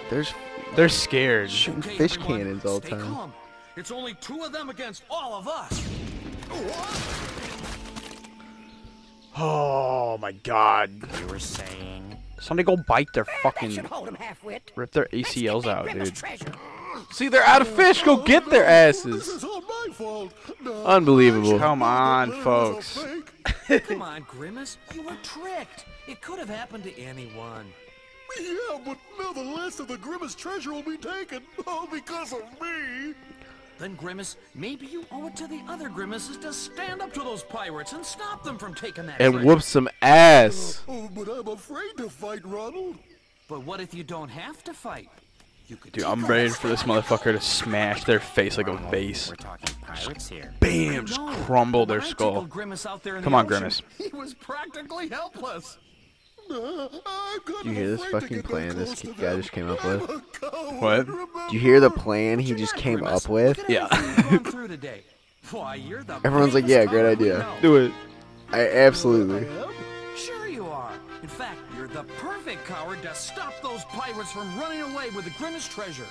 [0.09, 0.33] There's
[0.75, 1.51] They're scared.
[1.51, 3.33] shooting fish cannons all the time.
[3.77, 5.87] It's only two of them against all of us.
[9.39, 10.91] Oh my god.
[11.21, 12.17] You were saying?
[12.41, 14.73] Somebody go bite their fucking hold him half-wit.
[14.77, 16.15] rip their ACLs out, dude.
[16.15, 16.53] treasure.
[17.13, 18.03] See, they're out of fish.
[18.03, 19.29] Go get their oh, This asses.
[19.29, 20.33] is all my fault.
[20.63, 21.59] No, Unbelievable.
[21.59, 23.05] Come on, Grimace is a
[23.69, 23.87] folks.
[23.89, 24.79] Come on, Grimace.
[24.95, 25.85] You were tricked.
[26.09, 27.67] It could have happened to anyone.
[28.41, 32.43] Yeah, but now the last of the Grimace treasure will be taken, all because of
[32.61, 33.15] me.
[33.79, 37.43] Then, Grimace, maybe you owe it to the other Grimaces to stand up to those
[37.43, 39.47] pirates and stop them from taking that And treasure.
[39.47, 40.83] whoop some ass.
[40.89, 42.97] Oh, but I'm afraid to fight, Ronald.
[43.49, 45.11] But what if you don't have to fight?
[45.69, 49.29] You could Dude, I'm ready for this motherfucker to smash their face like a vase.
[49.29, 50.55] We're talking pirates here.
[50.61, 51.07] Bam!
[51.07, 52.45] Just crumble their skull.
[52.45, 53.83] Grimace out there in Come the on, ocean, Grimace.
[53.99, 55.79] He was practically helpless.
[56.51, 56.89] Uh,
[57.65, 59.41] You hear this fucking plan this guy them.
[59.41, 60.09] just came up with?
[60.81, 61.07] What?
[61.07, 63.63] Do you hear the plan he just came up with?
[63.69, 63.89] Yeah.
[63.91, 65.03] everything you've gone through today.
[65.51, 67.47] Why, you're the Everyone's like, yeah, great idea.
[67.63, 67.93] Do it.
[68.53, 69.47] I absolutely.
[70.17, 70.93] Sure you are.
[71.23, 75.31] In fact, you're the perfect coward to stop those pirates from running away with the
[75.39, 76.05] Grimace treasure.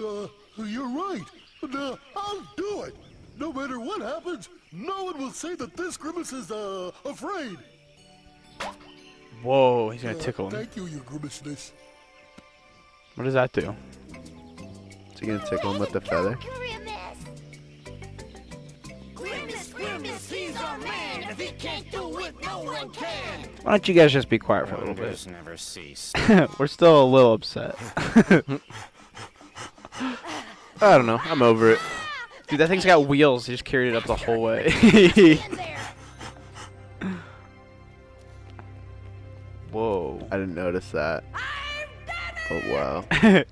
[0.00, 0.26] Uh,
[0.64, 1.22] you're right.
[1.62, 2.96] Uh, I'll do it.
[3.38, 7.58] No matter what happens, no one will say that this Grimace is uh, afraid.
[9.42, 10.52] Whoa, he's gonna Uh, tickle him.
[10.52, 11.72] Thank you, you Grimaceness.
[13.14, 13.74] What does that do?
[15.14, 16.38] Is he gonna tickle him with the feather?
[19.14, 21.22] Grimace, Grimace, he's our man.
[21.30, 23.48] If he can't do it, no one can.
[23.62, 25.02] Why don't you guys just be quiet for a little bit?
[25.04, 26.12] Wonders never cease.
[26.58, 27.76] We're still a little upset.
[29.98, 31.20] I don't know.
[31.24, 31.78] I'm over it.
[32.48, 33.46] Dude, that thing's got wheels.
[33.46, 34.70] He just carried it up the whole way.
[39.76, 40.18] Whoa.
[40.30, 41.22] I didn't notice that.
[42.50, 43.04] Oh wow.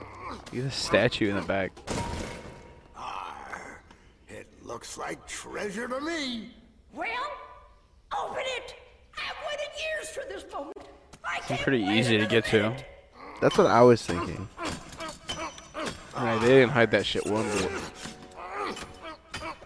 [0.50, 1.70] He's a statue in the back.
[4.26, 6.48] It looks like treasure to me.
[6.94, 7.06] Well,
[8.18, 8.74] open it.
[9.18, 10.78] I've waited years for this moment.
[11.22, 12.74] I It's can't pretty easy to get to.
[13.42, 14.48] That's what I was thinking.
[16.16, 17.70] Right, they didn't hide that shit one bit.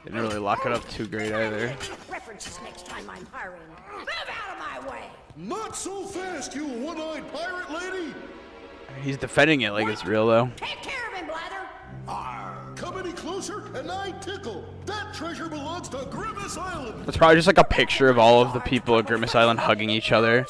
[0.04, 1.74] Didn't really lock it up too great either.
[2.10, 3.60] References next time I'm hiring.
[3.96, 5.04] Move out of my way.
[5.36, 8.14] Not so fast, you one-eyed pirate lady.
[9.02, 10.50] He's defending it like it's real though.
[10.56, 12.76] Take care of him, Blather.
[12.76, 14.64] Come any closer, and I tickle.
[14.86, 17.04] That treasure belongs to Grimace Island.
[17.06, 19.90] It's probably just like a picture of all of the people at Grimace Island hugging
[19.90, 20.46] each other.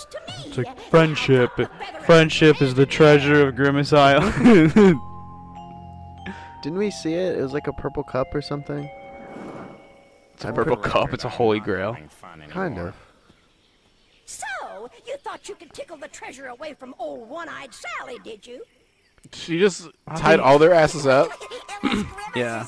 [0.47, 0.75] It's like eh?
[0.91, 1.51] friendship.
[2.07, 4.73] Friendship is the treasure of Grimace Island.
[6.63, 7.37] Didn't we see it?
[7.39, 8.89] It was like a purple cup or something.
[10.41, 11.13] It's a purple cup.
[11.13, 11.93] It's a holy grail.
[11.93, 12.95] Having fun Kinda.
[14.25, 14.47] So,
[15.07, 18.63] you thought you could tickle the treasure away from old one-eyed Sally, did you?
[19.35, 21.31] She just tied all their asses up.
[22.37, 22.65] Yeah.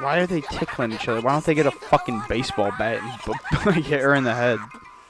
[0.00, 1.20] Why are they tickling each other?
[1.20, 4.58] Why don't they get a fucking baseball bat and bu- hit her in the head?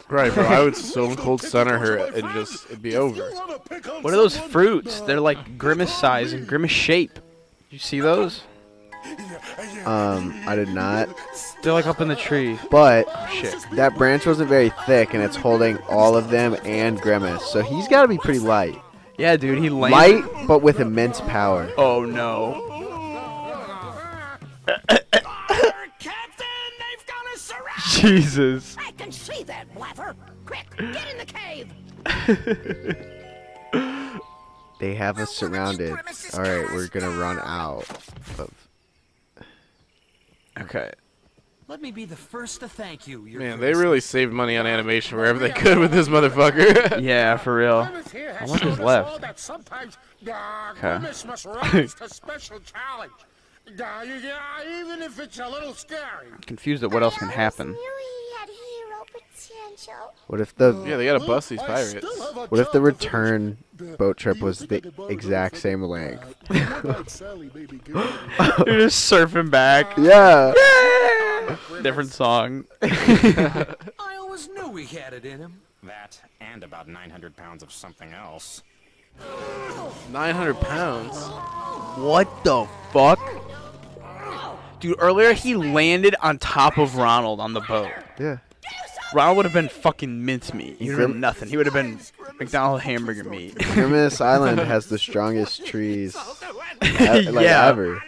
[0.08, 0.44] Right, bro.
[0.44, 3.28] I would stone cold stunner her and just it'd be over.
[3.28, 5.00] You wanna pick on What are those fruits?
[5.00, 7.20] Uh, They're like grimace size and grimace shape.
[7.70, 8.42] You see those?
[9.84, 11.08] Um, I did not.
[11.62, 12.58] They're like up in the tree.
[12.70, 13.54] But Shit.
[13.72, 17.44] that branch wasn't very thick, and it's holding all of them and Grimace.
[17.46, 18.80] So he's got to be pretty light.
[19.18, 20.24] Yeah, dude, he landed.
[20.24, 21.70] Light, but with immense power.
[21.76, 22.64] Oh no.
[24.66, 25.00] They've
[27.32, 28.00] us surrounded!
[28.22, 28.76] Jesus.
[28.78, 30.14] I can see that, Blather!
[30.46, 31.72] Quick, get in the cave!
[34.80, 35.90] They have us surrounded.
[35.90, 37.88] All right, we're gonna run out
[38.38, 38.67] of.
[40.62, 40.90] Okay.
[41.68, 43.26] Let me be the first to thank you.
[43.26, 46.98] Your Man, they really saved money on animation wherever they could with this motherfucker.
[47.02, 47.84] Yeah, for real.
[47.84, 49.20] Grimace How much is left?
[49.20, 50.78] that sometimes Okay.
[50.80, 53.12] Grimace must rise to special challenge.
[53.78, 54.02] Uh,
[54.66, 56.28] even if it's a little scary.
[56.46, 57.66] Confused at what else can I happen.
[57.68, 59.27] always knew he had hero potential.
[60.26, 62.06] What if the yeah, they gotta bust these pirates.
[62.48, 63.58] What if the return
[63.98, 66.34] boat trip was the exact same length?
[66.50, 66.64] You're
[68.66, 69.96] just surfing back.
[70.08, 70.52] Yeah.
[71.82, 72.64] Different song.
[72.82, 75.60] I always knew he had it in him.
[75.82, 78.62] That and about 900 pounds of something else.
[80.12, 81.16] 900 pounds.
[81.98, 83.18] What the fuck?
[84.80, 87.90] Dude, earlier he landed on top of Ronald on the boat.
[88.18, 88.38] Yeah.
[89.14, 90.76] Ronald would have been fucking mincemeat.
[90.78, 91.48] He would have been nothing.
[91.48, 91.98] He would have been
[92.38, 93.56] McDonald's hamburger meat.
[93.58, 96.14] Grimace Island has the strongest trees
[96.84, 97.66] e- like Yeah.
[97.66, 98.02] ever.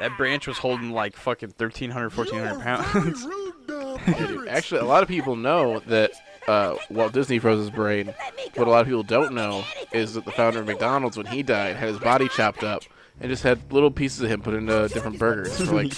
[0.00, 3.26] That branch was holding like fucking 1,300, 1,400 pounds.
[4.18, 6.10] Dude, actually, a lot of people know that
[6.48, 8.12] uh, Walt Disney froze his brain.
[8.54, 11.42] What a lot of people don't know is that the founder of McDonald's, when he
[11.44, 12.82] died, had his body chopped up
[13.20, 15.92] and just had little pieces of him put into different burgers for like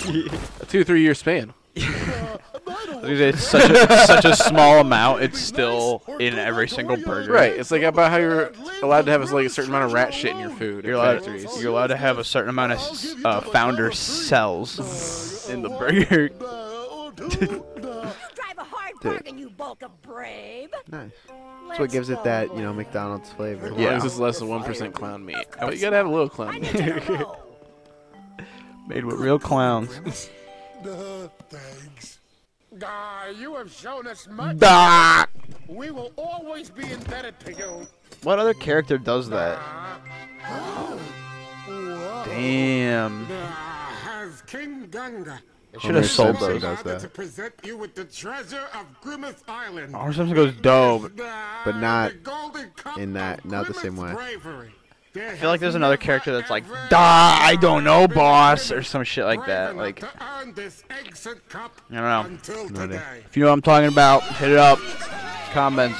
[0.60, 1.54] a two, three year span.
[1.76, 5.22] It's such a, it's such a small amount.
[5.22, 7.32] It's still in every single burger.
[7.32, 7.52] Right.
[7.52, 8.52] It's like about how you're
[8.82, 10.84] allowed to have like a certain amount of rat shit in your food.
[10.84, 11.60] You're allowed, factories.
[11.62, 16.28] you're allowed to have a certain amount of uh, founder cells in the burger.
[17.14, 20.70] Drive a hard bargain, you bulk of brave!
[20.90, 21.10] Nice.
[21.68, 23.66] That's what gives it that, you know, McDonald's flavor.
[23.66, 23.96] As long Yeah.
[23.96, 26.60] as it's less than one percent clown meat, but you gotta have a little clown
[26.60, 26.74] meat.
[28.88, 30.28] Made with real clowns.
[30.84, 32.18] Thanks.
[32.82, 34.56] Ah, you have shown us much.
[34.62, 35.26] Ah!
[35.68, 37.86] We will always be indebted to you.
[38.22, 39.58] What other character does that?
[42.26, 43.26] Damn.
[43.30, 45.40] Ah, As King Gunga,
[45.74, 46.62] I should have sold those.
[46.62, 49.94] does honored to present you with the treasure of Grimace Island.
[49.94, 51.12] Homer Simpson goes dope.
[51.16, 52.18] But not The
[52.98, 54.12] in that- not the same way.
[54.12, 54.74] bravery.
[55.16, 59.04] I feel like there's another character that's like, "Da, I don't know, boss," or some
[59.04, 59.76] shit like that.
[59.76, 60.08] Like, to
[60.40, 62.44] earn this exit cup I don't
[62.74, 62.86] know.
[62.86, 62.94] No
[63.26, 64.78] If you know what I'm talking about, hit it up.
[65.52, 65.98] Comments.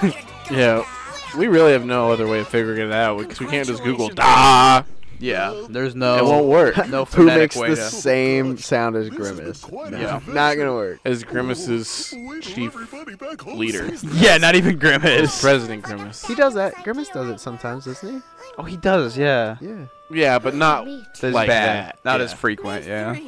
[0.48, 0.84] Yeah,
[1.36, 4.10] we really have no other way of figuring it out because we can't just Google
[4.10, 4.84] "da."
[5.18, 6.18] yeah, there's no.
[6.18, 6.76] It won't work.
[6.88, 7.82] No Who makes way the to.
[7.82, 9.64] same sound as Grimace?
[9.90, 10.20] Yeah.
[10.28, 11.00] Not gonna work.
[11.04, 12.76] As Grimace's chief
[13.44, 15.40] leader, Yeah, not even Grimace.
[15.40, 16.24] President Grimace.
[16.24, 16.84] He does that.
[16.84, 18.22] Grimace does it sometimes, doesn't
[18.58, 19.16] Oh, he does.
[19.18, 19.56] Yeah.
[19.60, 19.86] Yeah.
[20.10, 20.86] Yeah, but not
[21.20, 21.88] That's like bad.
[21.88, 21.98] that.
[22.04, 22.24] Not yeah.
[22.24, 22.86] as frequent.
[22.86, 23.18] Yeah.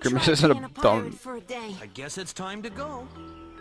[0.00, 1.74] Grimace isn't a a dumb- for a day.
[1.82, 3.08] I guess it's time to go.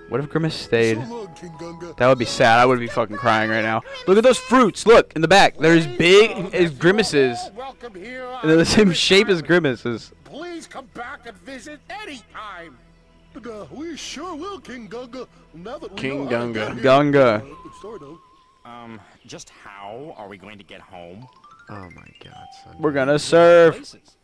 [0.09, 0.97] What if Grimace stayed?
[0.99, 2.59] That would be sad.
[2.59, 3.81] I would be fucking crying right now.
[4.05, 4.85] Look at those fruits.
[4.85, 5.57] Look in the back.
[5.57, 7.39] They're as big as Grimace's.
[7.55, 8.27] Welcome here.
[8.41, 10.11] And they're the same shape as Grimace's.
[10.25, 12.77] Please come back and visit anytime.
[13.35, 15.27] Uh, we sure will, King Gunga.
[15.53, 16.53] Now that we King know how Gunga.
[16.53, 16.83] get here.
[16.83, 17.43] Gunga.
[18.65, 18.83] Sort of.
[18.83, 21.27] Um, just how are we going to get home?
[21.69, 22.75] Oh my God, son.
[22.79, 23.75] We're gonna serve.
[23.75, 24.17] Places.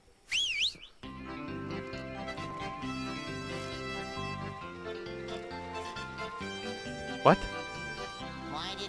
[7.23, 7.37] What?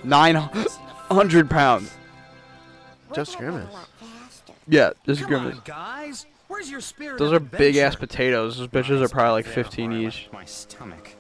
[0.05, 0.35] Nine
[1.11, 1.93] hundred pounds.
[3.15, 3.69] Just Grimace.
[4.67, 5.57] Yeah, just is Come Grimace.
[5.57, 6.27] on, guys.
[6.49, 7.19] Where's your spirit?
[7.19, 8.59] Those are big ass potatoes.
[8.59, 10.29] Those bitches are probably like 15 each.
[10.33, 11.11] My stomach.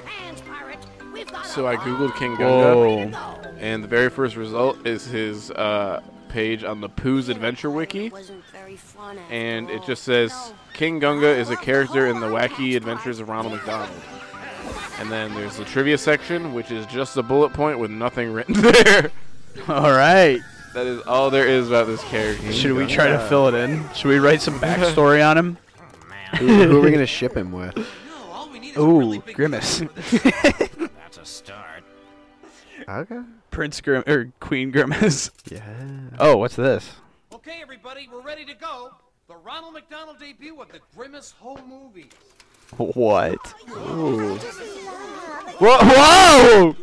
[0.00, 0.78] Hands, pirate.
[1.12, 4.86] We've got So a I googled King way Gunga, to and the very first result
[4.86, 9.82] is his uh, page on the Pooh's Adventure Wiki, Wasn't very fun after and it
[9.84, 13.90] just says King Gunga is a character in the Wacky Adventures of Ronald McDonald.
[14.98, 18.54] And then there's the trivia section, which is just a bullet point with nothing written
[18.60, 19.10] there.
[19.68, 20.40] All right.
[20.74, 22.52] That is all there is about this character.
[22.52, 23.82] Should we try to fill it in?
[23.94, 25.58] Should we write some backstory on him?
[26.32, 27.76] Oh, who, who are we gonna ship him with?
[27.76, 27.84] No,
[28.32, 29.78] all we need is a Ooh, really big Grimace.
[30.10, 31.84] That's a start.
[32.88, 33.20] Okay.
[33.52, 35.30] Prince Grim or Queen Grimace.
[35.48, 35.62] Yeah.
[36.18, 36.96] Oh, what's this?
[37.32, 38.90] Okay, everybody, we're ready to go.
[39.28, 42.10] the Ronald McDonald debut of the Grimace home movies.
[42.76, 43.54] What?
[43.70, 44.34] Ooh.
[45.58, 45.78] Whoa!
[45.80, 46.76] Whoa!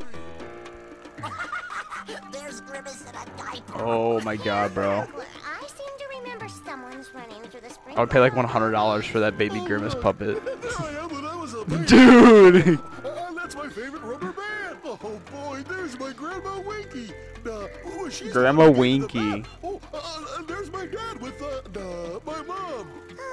[2.32, 3.74] There's Grimace in a diaper.
[3.76, 4.99] Oh my god, bro.
[4.99, 7.97] I seem to remember someone's running through the spring.
[7.97, 10.41] I would pay like $100 for that baby Grimace puppet.
[10.80, 11.86] I am when I was a baby.
[11.88, 12.80] Dude!
[13.03, 14.78] Uh, that's my favorite rubber band.
[14.86, 17.11] Oh boy, there's my grandma Winky.
[17.45, 19.45] Uh, oh, she's Grandma looking the Winky.
[19.64, 22.88] Oh, uh, there's my dad with uh, uh, my mom.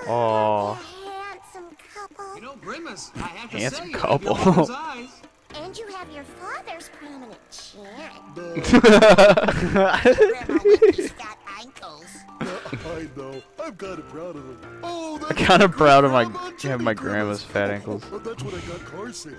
[0.06, 0.74] Oh.
[1.04, 2.34] Handsome couple.
[2.34, 4.66] You know, Grimace, I have to Handsome say, you couple.
[5.54, 5.64] Have your mother's eyes.
[5.64, 7.86] And you have your father's prominent chin.
[9.60, 12.06] Grandma Winky's got ankles.
[12.40, 13.42] I know.
[13.62, 14.80] I'm kind of proud of them.
[14.82, 18.02] Oh, that's Kinda my proud of my- grandma, having my grandma's fat ankles.
[18.12, 19.34] oh, that's when I got car sick.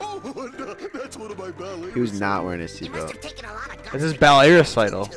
[0.00, 1.92] Oh, and, uh, that's one of my ballet.
[1.92, 3.44] He was not wearing his seatbelt.
[3.44, 5.08] a lot of This is ballet recital.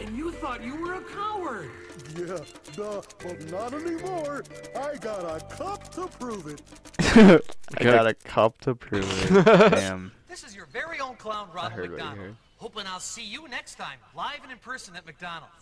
[0.00, 1.70] And you thought you were a coward.
[2.16, 2.38] Yeah,
[2.76, 4.44] nah, but not anymore.
[4.76, 6.62] I got a cup to prove it.
[7.78, 9.44] I got a cup to prove it.
[9.70, 10.12] Damn.
[10.28, 12.18] This is your very own clown, Ronald heard what you McDonald.
[12.18, 12.36] heard.
[12.58, 15.52] Hoping I'll see you next time, live and in person at McDonald's.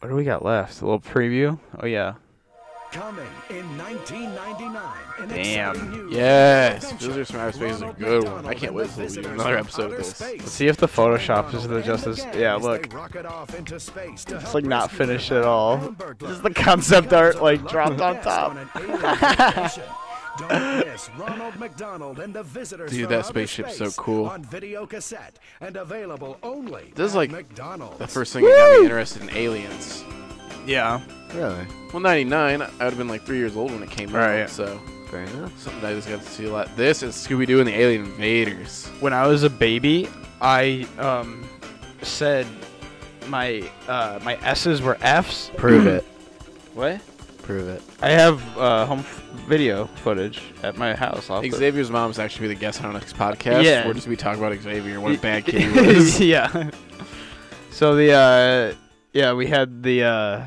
[0.00, 0.80] What do we got left?
[0.80, 1.58] A little preview?
[1.78, 2.14] Oh yeah.
[2.92, 4.92] Coming in 1999.
[5.20, 5.70] An Damn.
[5.76, 7.06] exciting Yes, adventure.
[7.06, 8.46] Visitors from Outer Space is a good one.
[8.46, 10.20] I can't wait the till we do Visitors another episode of this.
[10.20, 12.26] Let's see if the Photoshop is Ronald the and justice.
[12.36, 12.92] Yeah, look.
[12.92, 15.76] rocket off into space to It's like not finished at all.
[16.18, 18.56] This is the concept art like dropped on top.
[18.56, 19.80] on an.
[20.38, 24.26] Don't miss Ronald McDonald and the Visitors Dude, that Outer spaceship's so cool.
[24.26, 27.98] On video cassette and available only This is like McDonald's.
[27.98, 30.04] the first thing that got me interested in aliens.
[30.66, 31.00] Yeah.
[31.34, 31.66] Really?
[31.92, 34.42] Well, 99, I would have been like three years old when it came Right.
[34.42, 35.56] out, so Fair enough.
[35.60, 36.74] something I just got to see a lot.
[36.76, 38.86] This is Scooby Doo and the Alien Invaders.
[39.00, 40.08] When I was a baby,
[40.40, 41.48] I um
[42.02, 42.46] said
[43.28, 45.50] my uh my S's were F's.
[45.56, 46.04] Prove it.
[46.74, 47.00] What?
[47.42, 47.82] Prove it.
[48.00, 51.28] I have uh, home f- video footage at my house.
[51.28, 53.64] I'll have to- Xavier's mom's actually be the guest on our next podcast.
[53.64, 53.86] Yeah.
[53.88, 56.20] We're just gonna be talking about Xavier, and what a bad kid he was.
[56.20, 56.70] yeah.
[57.72, 58.74] So the uh
[59.12, 60.42] yeah, we had the uh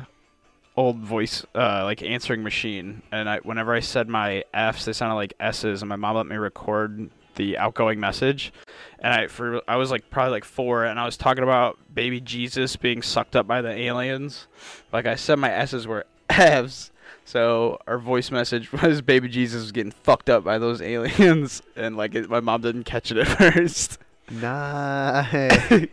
[0.76, 5.14] old voice uh like answering machine and I whenever I said my F's they sounded
[5.14, 8.52] like S's and my mom let me record the outgoing message
[8.98, 12.20] and I for I was like probably like 4 and I was talking about baby
[12.20, 14.46] Jesus being sucked up by the aliens.
[14.92, 16.90] Like I said my S's were F's.
[17.24, 21.96] So our voice message was baby Jesus was getting fucked up by those aliens and
[21.96, 23.98] like it, my mom didn't catch it at first.
[24.30, 25.88] Nice.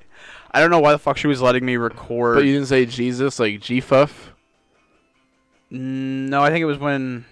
[0.53, 2.35] I don't know why the fuck she was letting me record.
[2.35, 4.33] But you didn't say Jesus, like G-Fuff?
[5.71, 7.25] Mm, no, I think it was when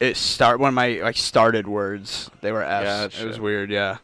[0.00, 3.20] it start when my like started words they were F's.
[3.20, 3.98] It was weird, yeah.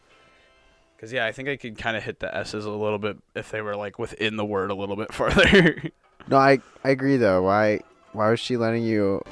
[1.00, 3.50] Cause yeah, I think I could kind of hit the S's a little bit if
[3.50, 5.90] they were like within the word a little bit farther.
[6.28, 7.42] no, I I agree though.
[7.42, 7.80] Why
[8.12, 9.22] why was she letting you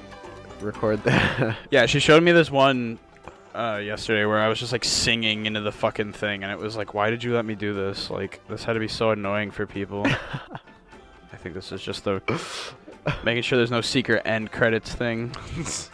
[0.61, 1.57] record that?
[1.71, 2.99] yeah, she showed me this one
[3.55, 6.77] uh, yesterday where I was just like singing into the fucking thing, and it was
[6.77, 8.11] like, why did you let me do this?
[8.11, 10.07] Like this had to be so annoying for people.
[11.33, 12.21] I think this is just the
[13.25, 15.33] making sure there's no secret end credits thing.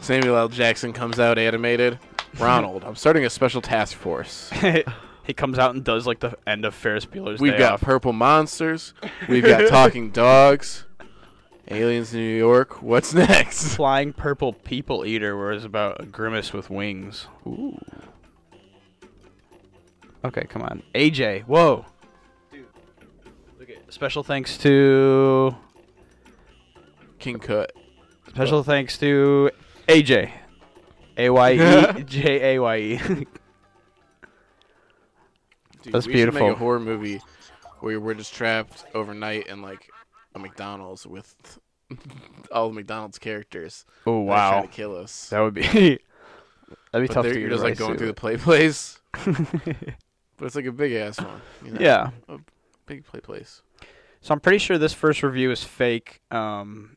[0.00, 0.48] Samuel L.
[0.48, 1.98] Jackson comes out animated.
[2.38, 4.50] Ronald, I'm starting a special task force.
[5.24, 7.80] he comes out and does like the end of Ferris Bueller's We've Day got Off.
[7.82, 8.94] purple monsters.
[9.28, 10.84] We've got talking dogs.
[11.68, 12.82] Aliens in New York.
[12.82, 13.76] What's next?
[13.76, 17.26] Flying Purple People Eater, where it's about a grimace with wings.
[17.46, 17.78] Ooh.
[20.24, 20.82] Okay, come on.
[20.94, 21.86] AJ, whoa.
[23.90, 25.54] Dude, look at Special thanks to.
[27.18, 27.72] King Cut.
[28.28, 29.50] Special thanks to
[29.88, 30.30] AJ.
[31.16, 32.96] A Y E J A Y E.
[35.82, 36.40] Dude, That's we Should beautiful.
[36.48, 37.20] make a horror movie
[37.80, 39.88] where we're just trapped overnight in like
[40.34, 41.34] a McDonald's with
[42.52, 43.84] all the McDonald's characters.
[44.06, 45.28] Oh that are trying to kill us.
[45.30, 45.62] That would be.
[45.72, 45.98] that'd be
[46.92, 47.98] But tough they're- to You're just like going to.
[47.98, 49.00] through the play place.
[49.24, 51.40] but it's like a big ass one.
[51.64, 51.80] You know?
[51.80, 52.10] Yeah.
[52.28, 52.38] A
[52.86, 53.62] big play place.
[54.20, 56.20] So I'm pretty sure this first review is fake.
[56.30, 56.96] Um,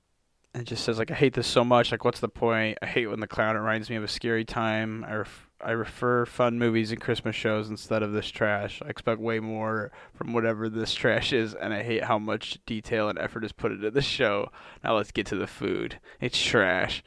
[0.53, 1.91] it just says like I hate this so much.
[1.91, 2.78] Like, what's the point?
[2.82, 5.03] I hate when the clown reminds me of a scary time.
[5.07, 8.82] I ref- I refer fun movies and Christmas shows instead of this trash.
[8.86, 13.09] I expect way more from whatever this trash is, and I hate how much detail
[13.09, 14.51] and effort is put into the show.
[14.84, 15.99] Now let's get to the food.
[16.19, 17.03] It's trash.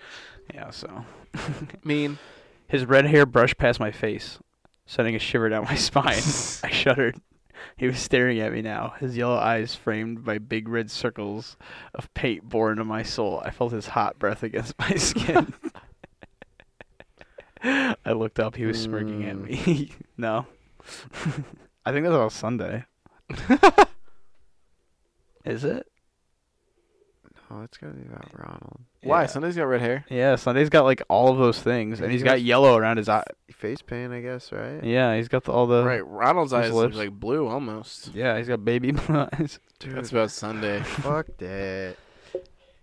[0.52, 0.70] Yeah.
[0.70, 1.04] So
[1.84, 2.18] mean.
[2.68, 4.40] His red hair brushed past my face,
[4.86, 6.22] sending a shiver down my spine.
[6.64, 7.20] I shuddered.
[7.76, 11.56] He was staring at me now, his yellow eyes framed by big red circles
[11.94, 13.42] of paint bore into my soul.
[13.44, 15.54] I felt his hot breath against my skin.
[17.62, 18.56] I looked up.
[18.56, 19.56] He was smirking at me.
[19.56, 20.02] Hmm.
[20.16, 20.46] no.
[21.84, 22.84] I think that was on Sundae.
[25.44, 25.86] Is it?
[27.50, 28.80] Oh, it's gotta be about Ronald.
[29.02, 29.22] Why?
[29.22, 29.26] Yeah.
[29.26, 30.04] Sundae's got red hair.
[30.08, 33.08] Yeah, Sundae's got like all of those things, and He he's got yellow around his
[33.08, 33.22] eye.
[33.52, 34.82] Face paint, I guess, right?
[34.82, 36.04] Yeah, he's got the, all the Right.
[36.06, 38.14] Ronald's his eyes look like blue almost.
[38.14, 39.60] Yeah, he's got baby blue eyes.
[39.80, 40.80] That's about Sundae.
[40.84, 41.96] Fuck that.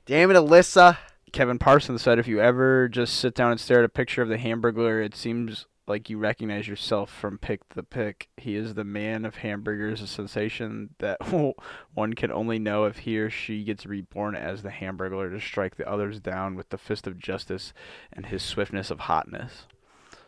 [0.06, 0.98] Damn it, Alyssa.
[1.34, 4.30] Kevin Parsons said, "If you ever just sit down and stare at a picture of
[4.30, 8.30] the Hamburglar, it seems like you recognize yourself from Pick the Pick.
[8.38, 11.18] He is the man of hamburgers, a sensation that
[11.94, 15.76] one can only know if he or she gets reborn as the hamburger to strike
[15.76, 17.74] the others down with the fist of justice
[18.12, 19.68] and his swiftness of hotness."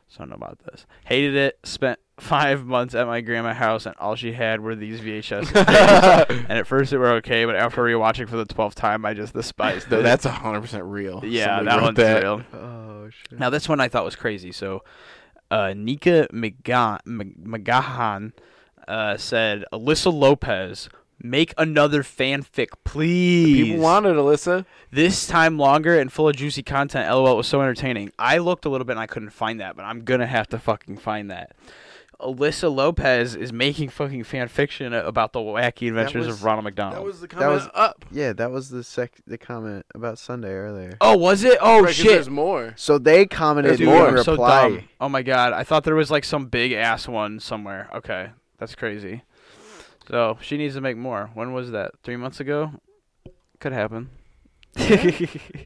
[0.08, 0.86] So I don't know about this.
[1.06, 1.60] Hated it.
[1.64, 5.56] Spent five months at my grandma's house, and all she had were these VHS.
[6.30, 9.34] and at first they were okay, but after rewatching for the twelfth time, I just
[9.34, 10.04] despised No, it.
[10.04, 11.22] that's hundred percent real.
[11.26, 12.22] Yeah, Somebody that one's that.
[12.24, 12.44] real.
[12.54, 13.40] Oh shit.
[13.40, 14.52] Now this one I thought was crazy.
[14.52, 14.84] So,
[15.56, 18.34] uh, Nika McGa- McGahan
[18.88, 20.90] uh, said, "Alyssa Lopez,
[21.22, 23.64] make another fanfic, please.
[23.64, 24.66] People wanted Alyssa.
[24.92, 27.10] this time longer and full of juicy content.
[27.10, 28.12] LOL, it was so entertaining.
[28.20, 30.60] I looked a little bit and I couldn't find that, but I'm gonna have to
[30.60, 31.56] fucking find that."
[32.20, 36.96] Alyssa Lopez is making fucking fan fiction about the wacky adventures was- of Ronald McDonald.
[36.98, 38.06] That was the That comment was up.
[38.12, 40.98] Yeah, that was the sec the comment about Sundae earlier.
[41.02, 41.58] oh, was it?
[41.62, 42.08] Oh Right, 'cause shit!
[42.08, 42.74] There's more.
[42.78, 44.70] So they commented Dude, in I'm so reply.
[44.70, 44.90] dumb.
[45.02, 47.90] Oh my god, I thought there was like some big ass one somewhere.
[47.94, 49.24] Okay, that's crazy.
[50.10, 51.32] So she needs to make more.
[51.34, 51.92] When was that?
[52.04, 52.72] Three months ago?
[53.60, 54.10] Could happen.
[54.78, 55.66] I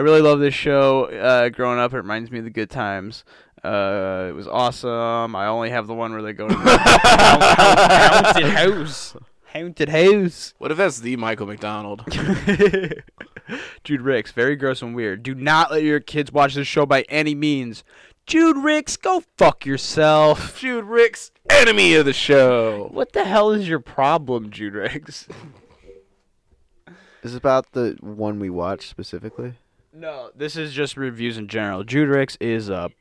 [0.00, 1.04] really love this show.
[1.06, 3.24] Uh, growing up, it reminds me of the good times.
[3.64, 5.34] Uh, it was awesome.
[5.34, 9.16] I only have the one where they go to the haunted house.
[9.46, 10.54] Haunted house.
[10.58, 12.04] What if that's the Michael McDonald?
[13.84, 15.22] Jude Ricks, very gross and weird.
[15.22, 17.82] Do not let your kids watch this show by any means.
[18.26, 20.58] Jude Ricks, go fuck yourself.
[20.60, 22.88] Jude Ricks, enemy of the show.
[22.92, 25.26] What the hell is your problem, Jude Ricks?
[27.22, 29.54] Is it about the one we watched specifically?
[29.92, 31.84] No, this is just reviews in general.
[31.84, 32.92] Jude Ricks is up.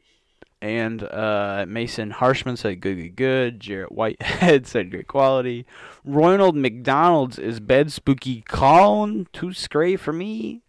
[0.60, 3.60] And uh, Mason Harshman said good, good, good.
[3.60, 5.66] Jarrett Whitehead said great quality.
[6.04, 9.28] Ronald McDonald's is bed spooky clown.
[9.34, 10.64] Too scray for me.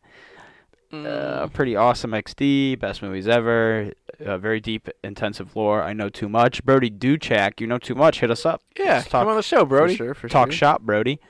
[0.93, 2.79] Uh, pretty awesome XD.
[2.79, 3.93] Best movies ever.
[4.25, 5.83] Uh, very deep, intensive lore.
[5.83, 6.65] I know too much.
[6.65, 8.21] Brody Duchak, you know too much.
[8.21, 8.63] Hit us up.
[8.79, 9.95] Yeah, Let's come on the show, Brody.
[9.95, 10.57] For sure, for Talk sure.
[10.59, 11.21] shop, Brody.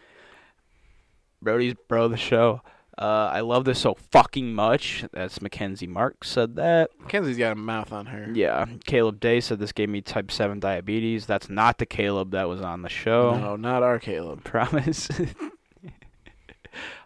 [1.42, 2.62] Brody's bro the show.
[2.98, 5.04] Uh, I love this so fucking much.
[5.12, 6.90] That's Mackenzie Mark said that.
[6.98, 8.28] Mackenzie's got a mouth on her.
[8.34, 8.66] Yeah.
[8.86, 11.24] Caleb Day said this gave me type 7 diabetes.
[11.24, 13.38] That's not the Caleb that was on the show.
[13.38, 14.42] No, not our Caleb.
[14.42, 15.08] Promise.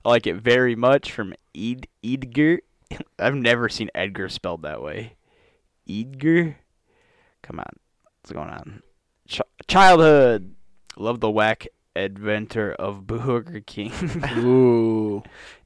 [0.04, 2.60] I like it very much from Ed- Edgar.
[3.18, 5.14] I've never seen Edgar spelled that way.
[5.88, 6.56] Edgar?
[7.42, 7.66] Come on.
[8.22, 8.82] What's going on?
[9.28, 10.54] Ch- childhood.
[10.96, 13.92] Love the whack adventure of Burger King.
[14.38, 15.22] Ooh.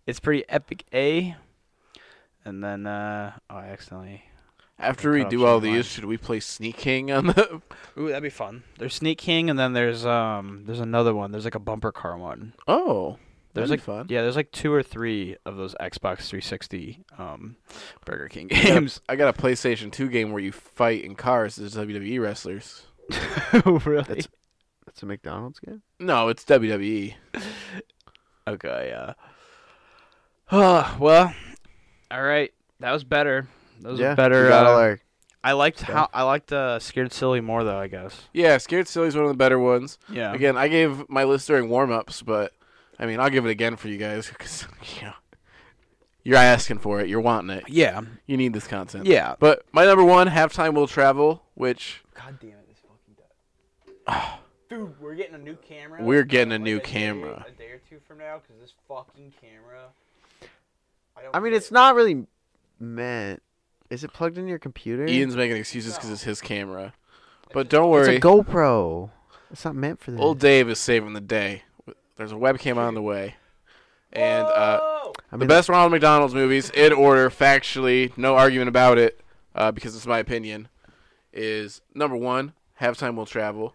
[0.07, 1.37] It's pretty epic, A.
[2.45, 4.23] And then, uh, oh, I accidentally.
[4.79, 5.63] After we do all lines.
[5.65, 7.63] these, should we play Sneak King on the?
[7.99, 8.63] Ooh, that'd be fun.
[8.79, 11.33] There's Sneak King, and then there's um, there's another one.
[11.33, 12.53] There's like a bumper car one.
[12.69, 13.17] Oh,
[13.55, 14.07] There's like fun.
[14.11, 17.57] yeah, there's like two or three of those Xbox 360 um,
[18.05, 19.01] Burger King I got a- games.
[19.09, 22.83] I got a PlayStation 2 game where you fight in cars as WWE wrestlers.
[23.65, 24.03] oh, really?
[24.05, 24.29] That's
[24.85, 25.81] that's a McDonald's game.
[25.99, 26.45] No, it's.
[26.45, 27.15] WWE.
[28.49, 29.15] Okay, yeah.
[30.53, 31.35] Oh, well,
[32.11, 32.53] all right.
[32.81, 33.49] That was better.
[33.81, 34.45] That was yeah, better.
[34.45, 35.01] we got all uh, our-
[35.45, 35.91] I liked stuff.
[35.91, 37.79] how I liked uh, Scared Silly more though.
[37.79, 38.23] I guess.
[38.33, 39.97] Yeah, Scared Silly is one of the better ones.
[40.11, 40.33] Yeah.
[40.33, 42.53] Again, I gave my list during warm ups, but
[42.99, 44.67] I mean, I'll give it again for you guys because
[44.97, 45.13] you know
[46.25, 47.65] you're asking for it, you're wanting it.
[47.69, 48.01] Yeah.
[48.27, 49.07] You need this content.
[49.07, 49.37] Yeah.
[49.39, 52.69] But my number one, halftime will travel, which God damn it!
[52.69, 54.25] This fucking does.
[54.69, 56.03] Dude, we're getting a new camera.
[56.03, 57.47] We're getting a like new day- camera.
[57.47, 59.91] a day or two from now, because this fucking camera.
[61.17, 61.75] I, don't I mean, it's it.
[61.75, 62.27] not really
[62.79, 63.43] meant.
[63.91, 65.07] Is it plugged into your computer?
[65.07, 66.93] Ian's making excuses because it's his camera.
[67.53, 69.11] But don't worry, It's a GoPro.
[69.51, 70.21] It's not meant for that.
[70.21, 71.63] old Dave is saving the day.
[72.17, 73.37] There's a webcam on the way,
[74.13, 78.99] and uh, I the mean, best Ronald McDonald's movies in order, factually, no argument about
[78.99, 79.21] it,
[79.55, 80.69] uh, because it's my opinion,
[81.33, 83.75] is number one, Halftime Will Travel.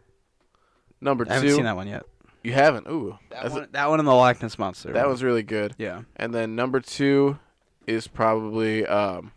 [1.00, 2.04] Number I haven't two, seen that one yet.
[2.44, 2.88] You haven't.
[2.88, 4.92] Ooh, That one, that one and the Loch Ness monster.
[4.94, 5.76] that was really good.
[5.78, 6.02] Yeah.
[6.16, 7.38] And then number two
[7.88, 9.32] is probably um,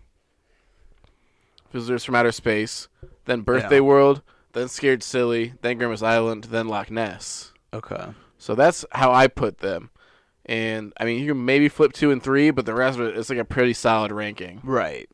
[1.73, 2.89] Visitors from Outer Space,
[3.25, 3.81] then Birthday Yeah.
[3.83, 7.53] World, then Scared Silly, then Grimace Island, then Loch Ness.
[7.73, 8.07] Okay.
[8.39, 9.91] So that's how I put them.
[10.47, 13.17] And I mean, you can maybe flip two and three, but the rest of it
[13.17, 15.09] is like a pretty solid ranking Right.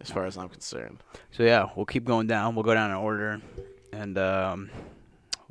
[0.00, 0.98] as far as I'm concerned.
[1.30, 2.54] So yeah, we'll keep going down.
[2.54, 3.40] We'll go down in order,
[3.92, 4.70] and um,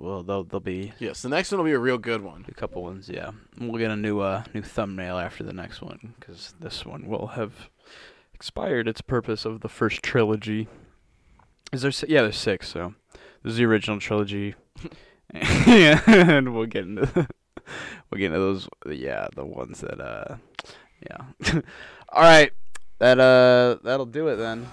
[0.03, 2.45] well, they'll they'll be Yes, the next one will be a real good one.
[2.47, 3.09] a couple ones.
[3.09, 7.07] Yeah, we'll get a new uh new thumbnail after the next one because this one
[7.07, 7.69] will have
[8.33, 10.67] expired its purpose of the first trilogy.
[11.71, 11.91] Is there?
[11.91, 12.67] si- Yeah, there's six.
[12.69, 12.93] So
[13.43, 14.55] this is the original trilogy.
[15.33, 17.27] yeah, and we'll get into
[18.11, 18.67] we'll get into those.
[18.87, 20.35] Yeah, the ones that uh,
[21.09, 21.61] yeah.
[22.09, 22.51] All right,
[22.99, 24.67] that uh, that'll do it then.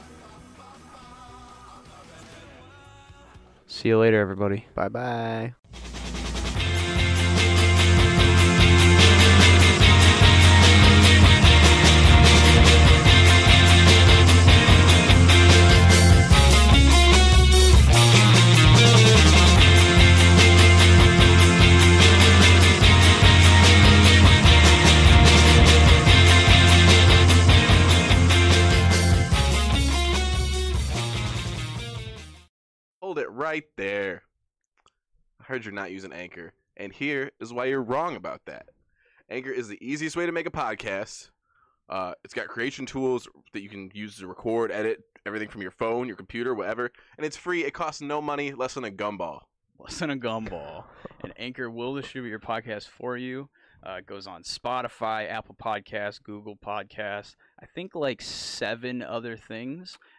[3.80, 4.66] See you later, everybody.
[4.74, 5.54] Bye bye.
[33.50, 34.22] Right there.
[35.40, 38.66] I heard you're not using Anchor, and here is why you're wrong about that.
[39.28, 41.30] Anchor is the easiest way to make a podcast.
[41.88, 45.72] Uh, it's got creation tools that you can use to record, edit everything from your
[45.72, 47.64] phone, your computer, whatever, and it's free.
[47.64, 49.40] It costs no money, less than a gumball.
[49.80, 50.84] less than a gumball.
[51.24, 53.48] and Anchor will distribute your podcast for you.
[53.84, 57.34] Uh, it goes on Spotify, Apple Podcasts, Google Podcasts.
[57.60, 59.98] I think like seven other things,